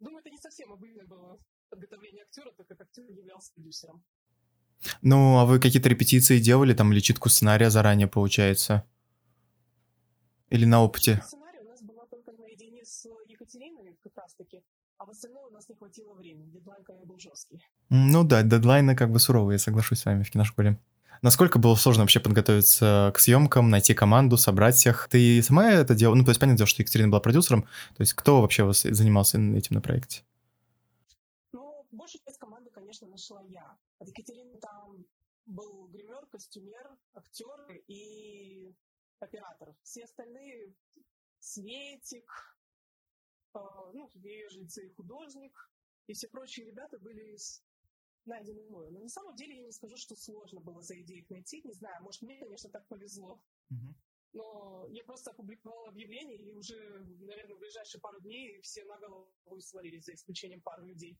Думаю, 0.00 0.20
это 0.20 0.30
не 0.30 0.38
совсем 0.38 0.72
обычное 0.72 1.06
было 1.06 1.38
подготовление 1.68 2.24
актера, 2.24 2.50
так 2.52 2.66
как 2.66 2.80
актер 2.80 3.10
являлся 3.10 3.52
продюсером. 3.54 4.04
Ну, 5.02 5.38
а 5.38 5.44
вы 5.44 5.58
какие-то 5.58 5.88
репетиции 5.88 6.38
делали, 6.38 6.74
там, 6.74 6.92
или 6.92 7.00
читку 7.00 7.28
сценария 7.28 7.70
заранее, 7.70 8.06
получается? 8.06 8.84
Или 10.50 10.64
на 10.64 10.82
опыте? 10.82 11.22
Сценарий 11.26 11.58
у 11.60 11.68
нас 11.68 11.82
была 11.82 12.06
только 12.06 12.32
наедине 12.32 12.84
с 12.84 13.06
Екатериной 13.28 13.96
как 14.02 14.12
раз-таки, 14.16 14.62
а 14.98 15.04
в 15.04 15.10
остальное 15.10 15.44
у 15.44 15.50
нас 15.50 15.68
не 15.68 15.74
хватило 15.74 16.14
времени. 16.14 16.50
Дедлайн, 16.50 16.84
конечно, 16.84 17.06
был 17.06 17.18
жесткий. 17.18 17.60
Ну 17.88 18.24
да, 18.24 18.42
дедлайны 18.42 18.94
как 18.94 19.10
бы 19.10 19.18
суровые, 19.18 19.56
я 19.56 19.58
соглашусь 19.58 20.00
с 20.00 20.04
вами 20.04 20.22
в 20.22 20.30
киношколе. 20.30 20.78
Насколько 21.22 21.58
было 21.58 21.74
сложно 21.74 22.02
вообще 22.02 22.20
подготовиться 22.20 23.10
к 23.14 23.18
съемкам, 23.18 23.70
найти 23.70 23.94
команду, 23.94 24.36
собрать 24.36 24.74
всех? 24.76 25.08
Ты 25.10 25.42
сама 25.42 25.70
это 25.70 25.94
делала? 25.94 26.14
Ну, 26.14 26.24
то 26.24 26.30
есть, 26.30 26.40
понятно, 26.40 26.66
что 26.66 26.82
Екатерина 26.82 27.08
была 27.08 27.20
продюсером. 27.20 27.62
То 27.62 28.00
есть, 28.00 28.12
кто 28.12 28.42
вообще 28.42 28.64
вас 28.64 28.82
занимался 28.82 29.38
этим 29.38 29.74
на 29.74 29.80
проекте? 29.80 30.22
Ну, 31.52 31.86
большую 31.90 32.20
часть 32.24 32.38
команды, 32.38 32.70
конечно, 32.70 33.08
нашла 33.08 33.42
я. 33.48 33.65
От 33.98 34.08
Екатерины 34.08 34.58
там 34.58 35.04
был 35.46 35.88
гример, 35.88 36.26
костюмер, 36.26 36.98
актер 37.14 37.82
и 37.86 38.74
оператор. 39.20 39.74
Все 39.82 40.04
остальные 40.04 40.74
Светик, 41.38 42.30
э, 43.54 43.58
ну, 43.94 44.10
ее 44.14 44.48
жильцы 44.48 44.86
и 44.86 44.90
художник, 44.90 45.70
и 46.06 46.12
все 46.12 46.28
прочие 46.28 46.66
ребята 46.66 46.98
были 46.98 47.34
из 47.34 47.62
найдены 48.24 48.62
мною. 48.62 48.90
Но 48.92 49.00
на 49.00 49.08
самом 49.08 49.36
деле 49.36 49.56
я 49.56 49.62
не 49.64 49.72
скажу, 49.72 49.96
что 49.96 50.16
сложно 50.16 50.60
было 50.60 50.82
за 50.82 51.00
идею 51.00 51.20
их 51.20 51.30
найти. 51.30 51.62
Не 51.62 51.72
знаю, 51.72 52.02
может, 52.02 52.22
мне, 52.22 52.38
конечно, 52.38 52.70
так 52.70 52.86
повезло. 52.88 53.40
Но 54.32 54.86
я 54.90 55.02
просто 55.04 55.30
опубликовала 55.30 55.88
объявление, 55.88 56.36
и 56.36 56.50
уже, 56.50 56.76
наверное, 57.20 57.54
в 57.54 57.58
ближайшие 57.58 58.00
пару 58.00 58.20
дней 58.20 58.60
все 58.60 58.84
на 58.84 58.98
голову 58.98 59.32
свалились, 59.60 60.04
за 60.04 60.14
исключением 60.14 60.60
пары 60.60 60.84
людей. 60.84 61.18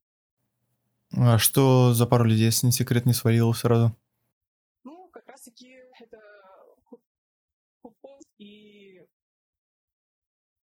А 1.18 1.38
что 1.38 1.94
за 1.94 2.06
пару 2.06 2.24
людей, 2.24 2.44
если 2.44 2.66
не 2.66 2.72
секрет, 2.72 3.06
не 3.06 3.14
свалилось 3.14 3.58
сразу? 3.58 3.96
Ну, 4.84 5.08
как 5.12 5.26
раз-таки 5.28 5.78
это 5.98 6.18
Хупон 7.80 8.20
и 8.38 9.02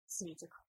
Светик. 0.08 0.64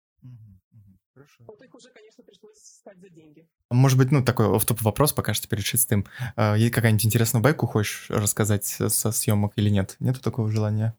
Хорошо. 1.12 1.44
Вот 1.46 1.62
их 1.62 1.74
уже, 1.74 1.90
конечно, 1.90 2.24
пришлось 2.24 2.58
искать 2.58 2.98
за 3.00 3.08
деньги. 3.10 3.48
Может 3.70 3.98
быть, 3.98 4.10
ну, 4.12 4.24
такой 4.24 4.54
офтоп 4.54 4.82
вопрос, 4.82 5.12
пока 5.12 5.34
что 5.34 5.48
перед 5.48 5.64
шестым. 5.64 6.06
А, 6.36 6.54
есть 6.56 6.74
какая-нибудь 6.74 7.06
интересную 7.06 7.42
байку 7.42 7.66
хочешь 7.66 8.10
рассказать 8.10 8.64
со 8.64 9.12
съемок 9.12 9.52
или 9.56 9.70
нет? 9.70 9.96
Нету 9.98 10.20
такого 10.20 10.50
желания? 10.50 10.96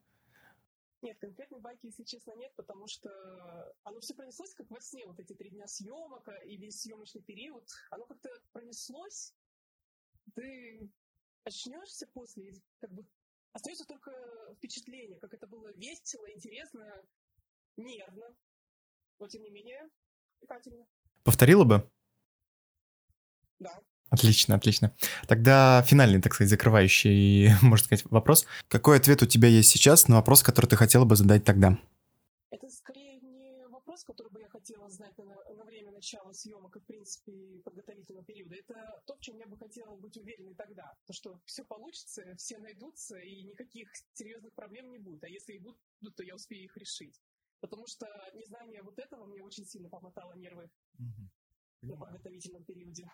Нет, 1.02 1.18
если 1.88 2.04
честно, 2.04 2.36
нет, 2.36 2.54
потому 2.56 2.88
что 2.88 3.76
оно 3.84 4.00
все 4.00 4.13
пронеслось 4.13 4.54
как 4.54 4.69
во 4.69 4.80
сне, 4.80 5.06
вот 5.06 5.19
эти 5.19 5.34
три 5.34 5.50
дня 5.50 5.67
съемок 5.67 6.28
и 6.45 6.58
весь 6.58 6.82
съемочный 6.82 7.21
период. 7.21 7.67
Оно 7.91 8.06
как-то 8.06 8.30
пронеслось, 8.52 9.34
ты 10.36 10.89
очнешься 11.43 12.08
после, 12.08 12.54
как 12.80 12.91
бы 12.91 13.06
остается 13.54 13.86
только 13.86 14.12
впечатление, 14.56 15.19
как 15.19 15.34
это 15.34 15.47
было 15.47 15.71
весело, 15.73 16.30
интересно, 16.32 17.04
нервно. 17.76 18.36
Но 19.19 19.28
тем 19.28 19.43
не 19.43 19.50
менее, 19.50 19.89
Катя. 20.47 20.71
Повторила 21.23 21.63
бы? 21.63 21.91
Да. 23.60 23.82
Отлично, 24.10 24.56
отлично. 24.56 24.93
Тогда 25.28 25.84
финальный, 25.86 26.22
так 26.22 26.34
сказать, 26.34 26.50
закрывающий, 26.50 27.50
можно 27.62 27.86
сказать, 27.86 28.06
вопрос. 28.10 28.46
Какой 28.67 28.98
ответ 28.98 29.22
у 29.22 29.26
тебя 29.26 29.50
есть 29.50 29.70
сейчас 29.70 30.08
на 30.08 30.15
вопрос, 30.15 30.43
который 30.43 30.67
ты 30.67 30.76
хотела 30.76 31.06
бы 31.06 31.15
задать 31.15 31.43
тогда? 31.43 31.78
Это 32.50 32.70
скорее 32.70 33.20
не 33.20 33.67
вопрос, 33.67 34.06
который 34.06 34.32
бы 34.32 34.39
я 34.39 34.48
хотела 34.48 34.89
знать 34.89 35.17
на, 35.17 35.56
на 35.56 35.65
время 35.65 35.91
начала 35.91 36.32
съемок 36.32 36.76
и, 36.78 36.80
в 36.80 36.86
принципе, 36.86 37.62
подготовительного 37.65 38.24
периода. 38.24 38.56
Это 38.56 39.02
то, 39.06 39.15
в 39.15 39.20
чем 39.20 39.38
я 39.39 39.48
бы 39.48 39.58
хотела 39.58 39.96
быть 39.98 40.15
уверенной 40.17 40.56
тогда. 40.56 40.93
То, 41.06 41.13
что 41.13 41.41
все 41.46 41.65
получится, 41.65 42.24
все 42.38 42.58
найдутся, 42.60 43.17
и 43.17 43.43
никаких 43.43 43.89
серьезных 44.13 44.54
проблем 44.54 44.89
не 44.89 45.00
будет. 45.00 45.24
А 45.26 45.28
если 45.28 45.54
и 45.54 45.60
будут, 45.60 45.80
то 46.15 46.24
я 46.24 46.36
успею 46.36 46.63
их 46.63 46.78
решить. 46.78 47.22
Потому 47.60 47.88
что 47.88 48.08
незнание 48.34 48.84
вот 48.84 48.98
этого 49.00 49.26
мне 49.26 49.43
очень 49.43 49.65
сильно 49.65 49.89
помотало 49.89 50.34
нервы 50.34 50.70
угу. 51.00 51.30
на 51.82 51.98
подготовительном 51.98 52.63
периоде. 52.63 53.10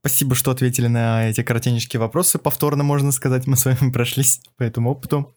Спасибо, 0.00 0.34
что 0.34 0.50
ответили 0.50 0.86
на 0.86 1.28
эти 1.28 1.42
коротенечкие 1.42 2.00
вопросы. 2.00 2.38
Повторно, 2.38 2.82
можно 2.82 3.12
сказать, 3.12 3.46
мы 3.46 3.54
с 3.56 3.66
вами 3.66 3.90
прошлись 3.92 4.40
по 4.56 4.62
этому 4.62 4.90
опыту. 4.90 5.36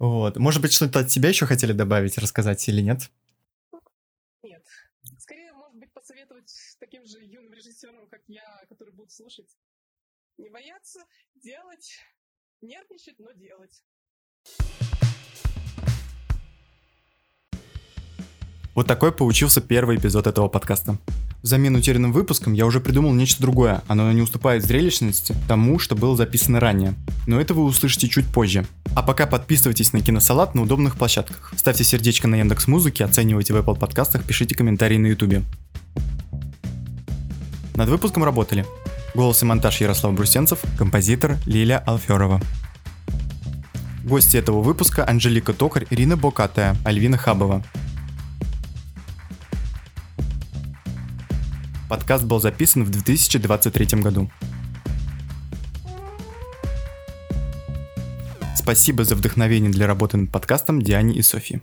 Вот. 0.00 0.36
Может 0.36 0.60
быть, 0.60 0.72
что-то 0.72 0.98
от 0.98 1.12
себя 1.12 1.28
еще 1.28 1.46
хотели 1.46 1.72
добавить, 1.72 2.18
рассказать 2.18 2.68
или 2.68 2.80
нет? 2.80 3.08
Нет. 4.42 4.66
Скорее, 5.16 5.52
может 5.52 5.76
быть, 5.78 5.92
посоветовать 5.92 6.52
таким 6.80 7.06
же 7.06 7.18
юным 7.22 7.52
режиссерам, 7.52 8.08
как 8.10 8.22
я, 8.26 8.42
которые 8.68 8.92
будут 8.96 9.12
слушать. 9.12 9.56
Не 10.38 10.50
бояться, 10.50 10.98
делать, 11.36 12.00
нервничать, 12.62 13.20
но 13.20 13.30
делать. 13.30 13.84
Вот 18.74 18.88
такой 18.88 19.12
получился 19.12 19.60
первый 19.60 19.98
эпизод 19.98 20.26
этого 20.26 20.48
подкаста. 20.48 20.98
Взамен 21.42 21.74
утерянным 21.74 22.12
выпуском 22.12 22.52
я 22.52 22.66
уже 22.66 22.80
придумал 22.80 23.14
нечто 23.14 23.40
другое. 23.40 23.82
Оно 23.88 24.12
не 24.12 24.20
уступает 24.20 24.62
зрелищности 24.62 25.34
тому, 25.48 25.78
что 25.78 25.94
было 25.94 26.14
записано 26.14 26.60
ранее. 26.60 26.94
Но 27.26 27.40
это 27.40 27.54
вы 27.54 27.64
услышите 27.64 28.08
чуть 28.08 28.26
позже. 28.26 28.66
А 28.94 29.02
пока 29.02 29.26
подписывайтесь 29.26 29.94
на 29.94 30.02
Киносалат 30.02 30.54
на 30.54 30.62
удобных 30.62 30.96
площадках. 30.96 31.52
Ставьте 31.56 31.82
сердечко 31.82 32.28
на 32.28 32.36
Яндекс 32.36 32.66
Музыке, 32.66 33.04
оценивайте 33.04 33.54
в 33.54 33.56
Apple 33.56 33.78
подкастах, 33.78 34.24
пишите 34.24 34.54
комментарии 34.54 34.98
на 34.98 35.06
Ютубе. 35.06 35.42
Над 37.74 37.88
выпуском 37.88 38.24
работали 38.24 38.66
Голос 39.14 39.42
и 39.42 39.46
монтаж 39.46 39.80
Ярослав 39.80 40.12
Брусенцев, 40.14 40.60
композитор 40.76 41.38
Лиля 41.46 41.82
Алферова. 41.86 42.40
Гости 44.04 44.36
этого 44.36 44.60
выпуска 44.60 45.08
Анжелика 45.08 45.52
Токарь, 45.52 45.86
Ирина 45.90 46.16
Бокатая, 46.16 46.76
Альвина 46.84 47.16
Хабова. 47.16 47.64
Подкаст 51.90 52.22
был 52.24 52.38
записан 52.38 52.84
в 52.84 52.90
2023 52.90 54.00
году. 54.00 54.30
Спасибо 58.54 59.02
за 59.02 59.16
вдохновение 59.16 59.72
для 59.72 59.88
работы 59.88 60.16
над 60.16 60.30
подкастом 60.30 60.82
Диане 60.82 61.16
и 61.16 61.22
Софии. 61.22 61.62